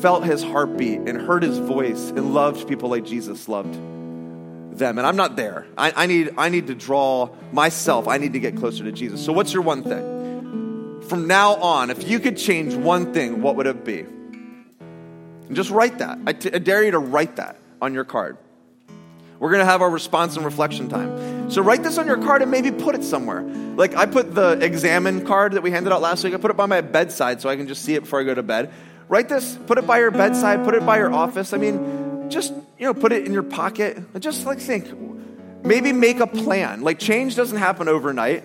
felt 0.00 0.24
his 0.24 0.42
heartbeat 0.42 1.00
and 1.00 1.20
heard 1.20 1.42
his 1.42 1.58
voice 1.58 2.10
and 2.10 2.34
loved 2.34 2.68
people 2.68 2.90
like 2.90 3.04
Jesus 3.04 3.48
loved 3.48 3.74
them. 4.78 4.98
And 4.98 5.06
I'm 5.06 5.16
not 5.16 5.36
there. 5.36 5.66
I, 5.78 5.92
I, 5.96 6.06
need, 6.06 6.34
I 6.36 6.50
need 6.50 6.66
to 6.66 6.74
draw 6.74 7.30
myself, 7.52 8.06
I 8.06 8.18
need 8.18 8.34
to 8.34 8.40
get 8.40 8.56
closer 8.56 8.84
to 8.84 8.92
Jesus. 8.92 9.24
So, 9.24 9.32
what's 9.32 9.52
your 9.52 9.62
one 9.62 9.82
thing? 9.82 11.02
From 11.08 11.26
now 11.26 11.54
on, 11.56 11.90
if 11.90 12.08
you 12.08 12.18
could 12.18 12.36
change 12.36 12.74
one 12.74 13.12
thing, 13.12 13.42
what 13.42 13.56
would 13.56 13.66
it 13.66 13.84
be? 13.84 14.06
And 15.46 15.56
just 15.56 15.70
write 15.70 15.98
that. 15.98 16.18
I, 16.26 16.32
t- 16.32 16.52
I 16.52 16.58
dare 16.58 16.84
you 16.84 16.92
to 16.92 16.98
write 16.98 17.36
that 17.36 17.58
on 17.82 17.94
your 17.94 18.04
card. 18.04 18.38
We're 19.38 19.50
going 19.50 19.60
to 19.60 19.66
have 19.66 19.82
our 19.82 19.90
response 19.90 20.36
and 20.36 20.44
reflection 20.44 20.88
time. 20.88 21.50
So 21.50 21.60
write 21.60 21.82
this 21.82 21.98
on 21.98 22.06
your 22.06 22.16
card 22.16 22.40
and 22.40 22.50
maybe 22.50 22.70
put 22.70 22.94
it 22.94 23.04
somewhere. 23.04 23.42
Like 23.42 23.94
I 23.94 24.06
put 24.06 24.34
the 24.34 24.52
examine 24.52 25.26
card 25.26 25.52
that 25.52 25.62
we 25.62 25.70
handed 25.70 25.92
out 25.92 26.00
last 26.00 26.24
week, 26.24 26.32
I 26.32 26.38
put 26.38 26.50
it 26.50 26.56
by 26.56 26.66
my 26.66 26.80
bedside 26.80 27.40
so 27.40 27.48
I 27.48 27.56
can 27.56 27.68
just 27.68 27.82
see 27.82 27.94
it 27.94 28.00
before 28.04 28.20
I 28.20 28.24
go 28.24 28.34
to 28.34 28.42
bed. 28.42 28.72
Write 29.08 29.28
this, 29.28 29.58
put 29.66 29.76
it 29.76 29.86
by 29.86 29.98
your 29.98 30.10
bedside, 30.10 30.64
put 30.64 30.74
it 30.74 30.86
by 30.86 30.96
your 30.96 31.12
office. 31.12 31.52
I 31.52 31.58
mean, 31.58 32.30
just, 32.30 32.54
you 32.78 32.86
know, 32.86 32.94
put 32.94 33.12
it 33.12 33.26
in 33.26 33.32
your 33.32 33.42
pocket. 33.42 33.98
Just 34.18 34.46
like 34.46 34.60
think, 34.60 34.88
maybe 35.62 35.92
make 35.92 36.20
a 36.20 36.26
plan. 36.26 36.80
Like 36.80 36.98
change 36.98 37.36
doesn't 37.36 37.58
happen 37.58 37.86
overnight. 37.88 38.44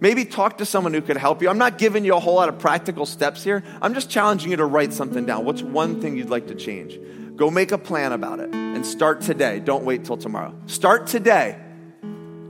Maybe 0.00 0.24
talk 0.24 0.58
to 0.58 0.66
someone 0.66 0.92
who 0.92 1.00
could 1.00 1.16
help 1.16 1.40
you. 1.40 1.48
I'm 1.48 1.58
not 1.58 1.78
giving 1.78 2.04
you 2.04 2.14
a 2.14 2.20
whole 2.20 2.34
lot 2.34 2.48
of 2.48 2.58
practical 2.58 3.06
steps 3.06 3.42
here. 3.42 3.62
I'm 3.80 3.94
just 3.94 4.10
challenging 4.10 4.50
you 4.50 4.56
to 4.56 4.64
write 4.64 4.92
something 4.92 5.24
down. 5.24 5.44
What's 5.44 5.62
one 5.62 6.00
thing 6.00 6.16
you'd 6.16 6.30
like 6.30 6.48
to 6.48 6.54
change? 6.54 6.98
Go 7.36 7.50
make 7.50 7.72
a 7.72 7.78
plan 7.78 8.12
about 8.12 8.40
it 8.40 8.54
and 8.54 8.84
start 8.84 9.20
today. 9.20 9.60
Don't 9.60 9.84
wait 9.84 10.04
till 10.04 10.16
tomorrow. 10.16 10.54
Start 10.66 11.06
today. 11.06 11.58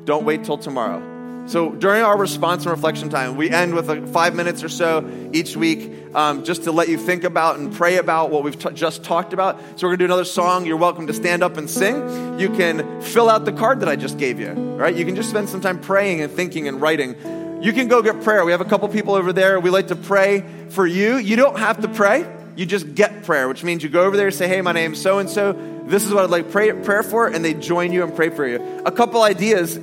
Don't 0.04 0.24
wait 0.24 0.44
till 0.44 0.59
tomorrow. 0.59 1.13
So 1.46 1.72
during 1.72 2.02
our 2.02 2.16
response 2.16 2.62
and 2.62 2.70
reflection 2.70 3.11
time, 3.11 3.37
we 3.37 3.50
end 3.50 3.74
with 3.74 3.87
like 3.88 4.09
five 4.09 4.35
minutes 4.35 4.64
or 4.64 4.70
so 4.70 5.09
each 5.33 5.57
week 5.57 5.92
um, 6.14 6.42
just 6.42 6.64
to 6.64 6.72
let 6.72 6.88
you 6.88 6.96
think 6.96 7.22
about 7.22 7.59
and 7.59 7.72
pray 7.72 7.98
about 7.98 8.30
what 8.30 8.42
we've 8.44 8.59
t- 8.59 8.70
just 8.72 9.04
talked 9.04 9.35
about. 9.35 9.59
So 9.76 9.87
we're 9.87 9.90
going 9.90 9.98
to 9.98 9.98
do 9.98 10.04
another 10.07 10.24
song. 10.24 10.64
You're 10.64 10.78
welcome 10.78 11.07
to 11.07 11.12
stand 11.12 11.42
up 11.42 11.59
and 11.59 11.68
sing. 11.68 12.40
You 12.40 12.48
can 12.48 13.02
fill 13.02 13.28
out 13.28 13.44
the 13.44 13.52
card 13.52 13.80
that 13.80 13.90
I 13.90 13.96
just 13.96 14.16
gave 14.16 14.40
you, 14.40 14.52
right? 14.52 14.94
You 14.94 15.04
can 15.04 15.16
just 15.16 15.28
spend 15.28 15.50
some 15.50 15.61
time 15.61 15.80
praying 15.80 16.22
and 16.22 16.33
thinking 16.33 16.66
and 16.66 16.80
writing. 16.80 17.14
You 17.62 17.74
can 17.74 17.88
go 17.88 18.00
get 18.00 18.22
prayer. 18.22 18.42
We 18.44 18.52
have 18.52 18.62
a 18.62 18.66
couple 18.66 18.88
people 18.88 19.14
over 19.14 19.33
there. 19.33 19.61
We 19.61 19.68
like 19.68 19.88
to 19.88 19.96
pray 19.96 20.44
for 20.70 20.87
you. 20.87 21.16
You 21.16 21.37
don't 21.37 21.59
have 21.59 21.83
to 21.83 21.88
pray. 21.88 22.26
You 22.57 22.64
just 22.64 22.94
get 22.94 23.24
prayer, 23.24 23.48
which 23.48 23.64
means 23.64 23.83
you 23.83 23.90
go 23.90 24.04
over 24.04 24.16
there 24.16 24.28
and 24.28 24.35
say, 24.35 24.48
hey, 24.48 24.62
my 24.62 24.72
name's 24.72 25.00
so 25.00 25.18
and 25.18 25.28
so. 25.28 25.52
This 25.87 26.07
is 26.07 26.14
what 26.14 26.24
I'd 26.24 26.30
like 26.30 26.50
pray, 26.50 26.72
prayer 26.72 27.02
for, 27.02 27.26
and 27.26 27.44
they 27.44 27.52
join 27.52 27.92
you 27.92 28.02
and 28.02 28.16
pray 28.16 28.30
for 28.30 28.46
you. 28.46 28.83
A 28.87 28.92
couple 28.92 29.22
ideas 29.22 29.78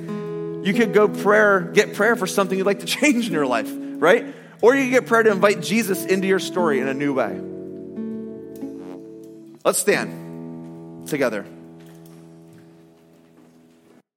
you 0.62 0.72
could 0.72 0.92
go 0.94 1.08
prayer, 1.08 1.60
get 1.60 1.94
prayer 1.94 2.14
for 2.14 2.26
something 2.26 2.56
you'd 2.56 2.66
like 2.66 2.80
to 2.80 2.86
change 3.00 3.26
in 3.26 3.32
your 3.32 3.46
life, 3.46 3.70
right? 3.72 4.34
Or 4.60 4.76
you 4.76 4.84
could 4.84 4.92
get 4.92 5.06
prayer 5.06 5.24
to 5.24 5.30
invite 5.30 5.60
Jesus 5.60 6.04
into 6.04 6.28
your 6.28 6.38
story 6.38 6.78
in 6.80 6.88
a 6.88 6.94
new 6.94 7.14
way. 7.14 7.40
Let's 9.64 9.78
stand 9.78 11.08
together. 11.08 11.44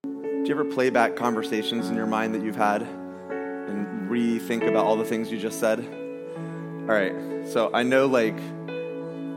Do 0.04 0.50
you 0.50 0.52
ever 0.52 0.66
play 0.66 0.92
back 0.92 1.16
conversations 1.16 1.90
in 1.90 1.96
your 1.96 2.06
mind 2.06 2.36
that 2.36 2.44
you've 2.44 2.56
had 2.56 2.84
and 2.84 4.10
rethink 4.10 4.68
about 4.68 4.86
all 4.86 4.96
the 4.96 5.06
things 5.06 5.32
you 5.32 5.40
just 5.40 5.60
said? 5.60 5.80
All 5.80 6.94
right, 6.94 7.48
so 7.48 7.72
I 7.74 7.82
know, 7.82 8.06
like, 8.06 8.38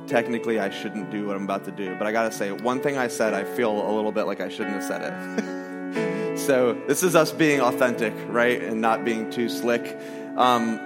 technically 0.07 0.59
I 0.59 0.69
shouldn't 0.69 1.11
do 1.11 1.27
what 1.27 1.37
I'm 1.37 1.45
about 1.45 1.65
to 1.65 1.71
do, 1.71 1.95
but 1.97 2.07
I 2.07 2.13
gotta 2.13 2.33
say, 2.33 2.53
one 2.53 2.81
thing 2.81 2.99
I 2.99 3.09
said, 3.09 3.33
I 3.33 3.45
feel 3.45 3.71
a 3.71 3.93
little 3.95 4.13
bit 4.13 4.25
like 4.25 4.41
I 4.41 4.51
shouldn't 4.51 4.75
have 4.75 4.85
said 4.85 5.03
it. 5.03 5.65
So 6.49 6.73
this 6.87 7.03
is 7.03 7.15
us 7.15 7.31
being 7.31 7.61
authentic, 7.61 8.15
right? 8.29 8.63
And 8.63 8.81
not 8.81 9.05
being 9.05 9.29
too 9.29 9.51
slick. 9.51 9.95
Um, 10.35 10.81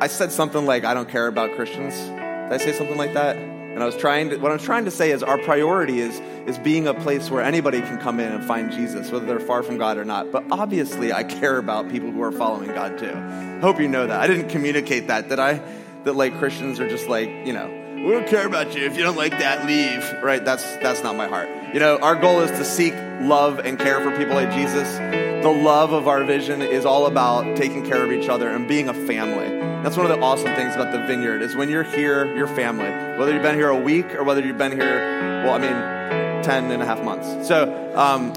I 0.00 0.08
said 0.08 0.32
something 0.32 0.66
like, 0.66 0.82
I 0.82 0.94
don't 0.94 1.08
care 1.08 1.28
about 1.28 1.54
Christians. 1.54 1.94
Did 1.94 2.52
I 2.52 2.56
say 2.56 2.72
something 2.72 2.96
like 2.96 3.14
that? 3.14 3.36
And 3.36 3.80
I 3.80 3.86
was 3.86 3.96
trying 3.96 4.30
to, 4.30 4.38
what 4.38 4.50
I'm 4.50 4.58
trying 4.58 4.84
to 4.86 4.90
say 4.90 5.12
is 5.12 5.22
our 5.22 5.38
priority 5.38 6.00
is, 6.00 6.18
is 6.48 6.58
being 6.58 6.88
a 6.88 6.92
place 6.92 7.30
where 7.30 7.40
anybody 7.40 7.82
can 7.82 8.00
come 8.00 8.18
in 8.18 8.32
and 8.32 8.44
find 8.44 8.72
Jesus, 8.72 9.12
whether 9.12 9.26
they're 9.26 9.38
far 9.38 9.62
from 9.62 9.78
God 9.78 9.96
or 9.96 10.04
not. 10.04 10.32
But 10.32 10.42
obviously, 10.50 11.12
I 11.12 11.22
care 11.22 11.58
about 11.58 11.88
people 11.88 12.10
who 12.10 12.20
are 12.24 12.32
following 12.32 12.72
God 12.72 12.98
too. 12.98 13.14
Hope 13.60 13.78
you 13.78 13.86
know 13.86 14.08
that. 14.08 14.20
I 14.20 14.26
didn't 14.26 14.48
communicate 14.48 15.06
that, 15.06 15.28
did 15.28 15.38
I? 15.38 15.62
That 16.02 16.14
like 16.14 16.36
Christians 16.40 16.80
are 16.80 16.88
just 16.88 17.06
like, 17.06 17.28
you 17.28 17.52
know, 17.52 17.68
we 18.04 18.10
don't 18.10 18.26
care 18.26 18.44
about 18.44 18.74
you. 18.74 18.86
If 18.86 18.96
you 18.96 19.04
don't 19.04 19.16
like 19.16 19.38
that, 19.38 19.66
leave. 19.68 20.20
Right? 20.20 20.44
That's 20.44 20.64
that's 20.78 21.04
not 21.04 21.14
my 21.14 21.28
heart. 21.28 21.48
You 21.72 21.78
know, 21.78 21.98
our 21.98 22.16
goal 22.16 22.40
is 22.40 22.50
to 22.50 22.64
seek 22.64 22.92
love 23.22 23.60
and 23.60 23.78
care 23.78 24.00
for 24.00 24.16
people 24.16 24.34
like 24.34 24.50
Jesus. 24.52 24.96
The 25.42 25.50
love 25.50 25.92
of 25.92 26.08
our 26.08 26.24
vision 26.24 26.62
is 26.62 26.84
all 26.84 27.06
about 27.06 27.56
taking 27.56 27.84
care 27.84 28.04
of 28.04 28.12
each 28.12 28.28
other 28.28 28.48
and 28.48 28.68
being 28.68 28.88
a 28.88 28.94
family. 28.94 29.48
That's 29.82 29.96
one 29.96 30.06
of 30.08 30.16
the 30.16 30.24
awesome 30.24 30.54
things 30.54 30.74
about 30.74 30.92
the 30.92 31.04
vineyard 31.06 31.42
is 31.42 31.56
when 31.56 31.68
you're 31.68 31.82
here, 31.82 32.34
you're 32.36 32.46
family. 32.46 32.90
Whether 33.18 33.32
you've 33.32 33.42
been 33.42 33.56
here 33.56 33.68
a 33.68 33.80
week 33.80 34.14
or 34.14 34.24
whether 34.24 34.40
you've 34.40 34.58
been 34.58 34.72
here, 34.72 35.42
well, 35.44 35.54
I 35.54 35.58
mean, 35.58 36.42
10 36.44 36.70
and 36.70 36.82
a 36.82 36.86
half 36.86 37.02
months. 37.02 37.48
So 37.48 37.92
um, 37.96 38.32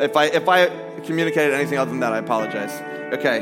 if 0.00 0.16
I 0.16 0.26
if 0.26 0.48
I 0.48 0.66
communicated 1.04 1.54
anything 1.54 1.78
other 1.78 1.90
than 1.90 2.00
that, 2.00 2.12
I 2.12 2.18
apologize. 2.18 2.72
Okay, 3.12 3.40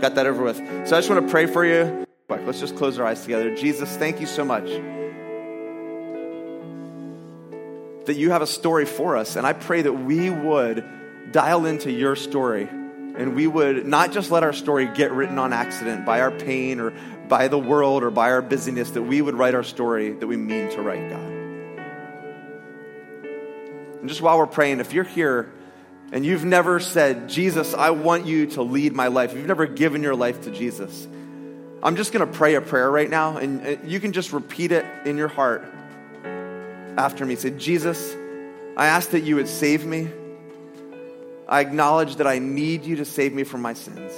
got 0.00 0.14
that 0.14 0.26
over 0.26 0.42
with. 0.42 0.56
So 0.86 0.96
I 0.96 1.00
just 1.00 1.10
want 1.10 1.26
to 1.26 1.30
pray 1.30 1.46
for 1.46 1.64
you. 1.64 2.06
Let's 2.28 2.60
just 2.60 2.76
close 2.76 2.98
our 2.98 3.06
eyes 3.06 3.22
together. 3.22 3.54
Jesus, 3.54 3.96
thank 3.96 4.20
you 4.20 4.26
so 4.26 4.44
much 4.44 4.68
that 8.08 8.16
you 8.16 8.30
have 8.30 8.42
a 8.42 8.46
story 8.46 8.86
for 8.86 9.16
us. 9.16 9.36
And 9.36 9.46
I 9.46 9.52
pray 9.52 9.82
that 9.82 9.92
we 9.92 10.30
would 10.30 10.84
dial 11.30 11.66
into 11.66 11.92
your 11.92 12.16
story 12.16 12.68
and 12.68 13.34
we 13.34 13.46
would 13.46 13.86
not 13.86 14.12
just 14.12 14.30
let 14.30 14.42
our 14.42 14.54
story 14.54 14.86
get 14.86 15.12
written 15.12 15.38
on 15.38 15.52
accident 15.52 16.06
by 16.06 16.20
our 16.20 16.30
pain 16.30 16.80
or 16.80 16.94
by 17.28 17.48
the 17.48 17.58
world 17.58 18.02
or 18.02 18.10
by 18.10 18.30
our 18.30 18.40
busyness, 18.40 18.92
that 18.92 19.02
we 19.02 19.20
would 19.20 19.34
write 19.34 19.54
our 19.54 19.62
story 19.62 20.12
that 20.12 20.26
we 20.26 20.36
mean 20.36 20.70
to 20.70 20.80
write, 20.80 21.10
God. 21.10 21.32
And 24.00 24.08
just 24.08 24.22
while 24.22 24.38
we're 24.38 24.46
praying, 24.46 24.80
if 24.80 24.94
you're 24.94 25.04
here 25.04 25.52
and 26.10 26.24
you've 26.24 26.44
never 26.44 26.80
said, 26.80 27.28
Jesus, 27.28 27.74
I 27.74 27.90
want 27.90 28.24
you 28.24 28.46
to 28.52 28.62
lead 28.62 28.94
my 28.94 29.08
life, 29.08 29.34
you've 29.34 29.46
never 29.46 29.66
given 29.66 30.02
your 30.02 30.14
life 30.14 30.42
to 30.42 30.50
Jesus, 30.50 31.06
I'm 31.82 31.96
just 31.96 32.12
going 32.12 32.26
to 32.26 32.32
pray 32.32 32.54
a 32.54 32.62
prayer 32.62 32.90
right 32.90 33.10
now, 33.10 33.36
and 33.36 33.90
you 33.90 34.00
can 34.00 34.12
just 34.12 34.32
repeat 34.32 34.72
it 34.72 34.86
in 35.04 35.18
your 35.18 35.28
heart 35.28 35.66
after 36.98 37.24
me. 37.24 37.36
Say, 37.36 37.50
Jesus, 37.50 38.14
I 38.76 38.86
ask 38.86 39.10
that 39.10 39.20
you 39.20 39.36
would 39.36 39.48
save 39.48 39.86
me. 39.86 40.08
I 41.48 41.60
acknowledge 41.60 42.16
that 42.16 42.26
I 42.26 42.40
need 42.40 42.84
you 42.84 42.96
to 42.96 43.04
save 43.04 43.32
me 43.32 43.44
from 43.44 43.62
my 43.62 43.72
sins. 43.72 44.12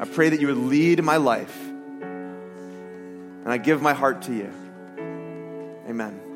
I 0.00 0.04
pray 0.04 0.28
that 0.28 0.40
you 0.40 0.46
would 0.46 0.56
lead 0.56 1.02
my 1.02 1.16
life. 1.16 1.58
And 3.42 3.48
I 3.48 3.58
give 3.58 3.82
my 3.82 3.94
heart 3.94 4.22
to 4.22 4.32
you. 4.32 4.52
Amen. 5.88 6.29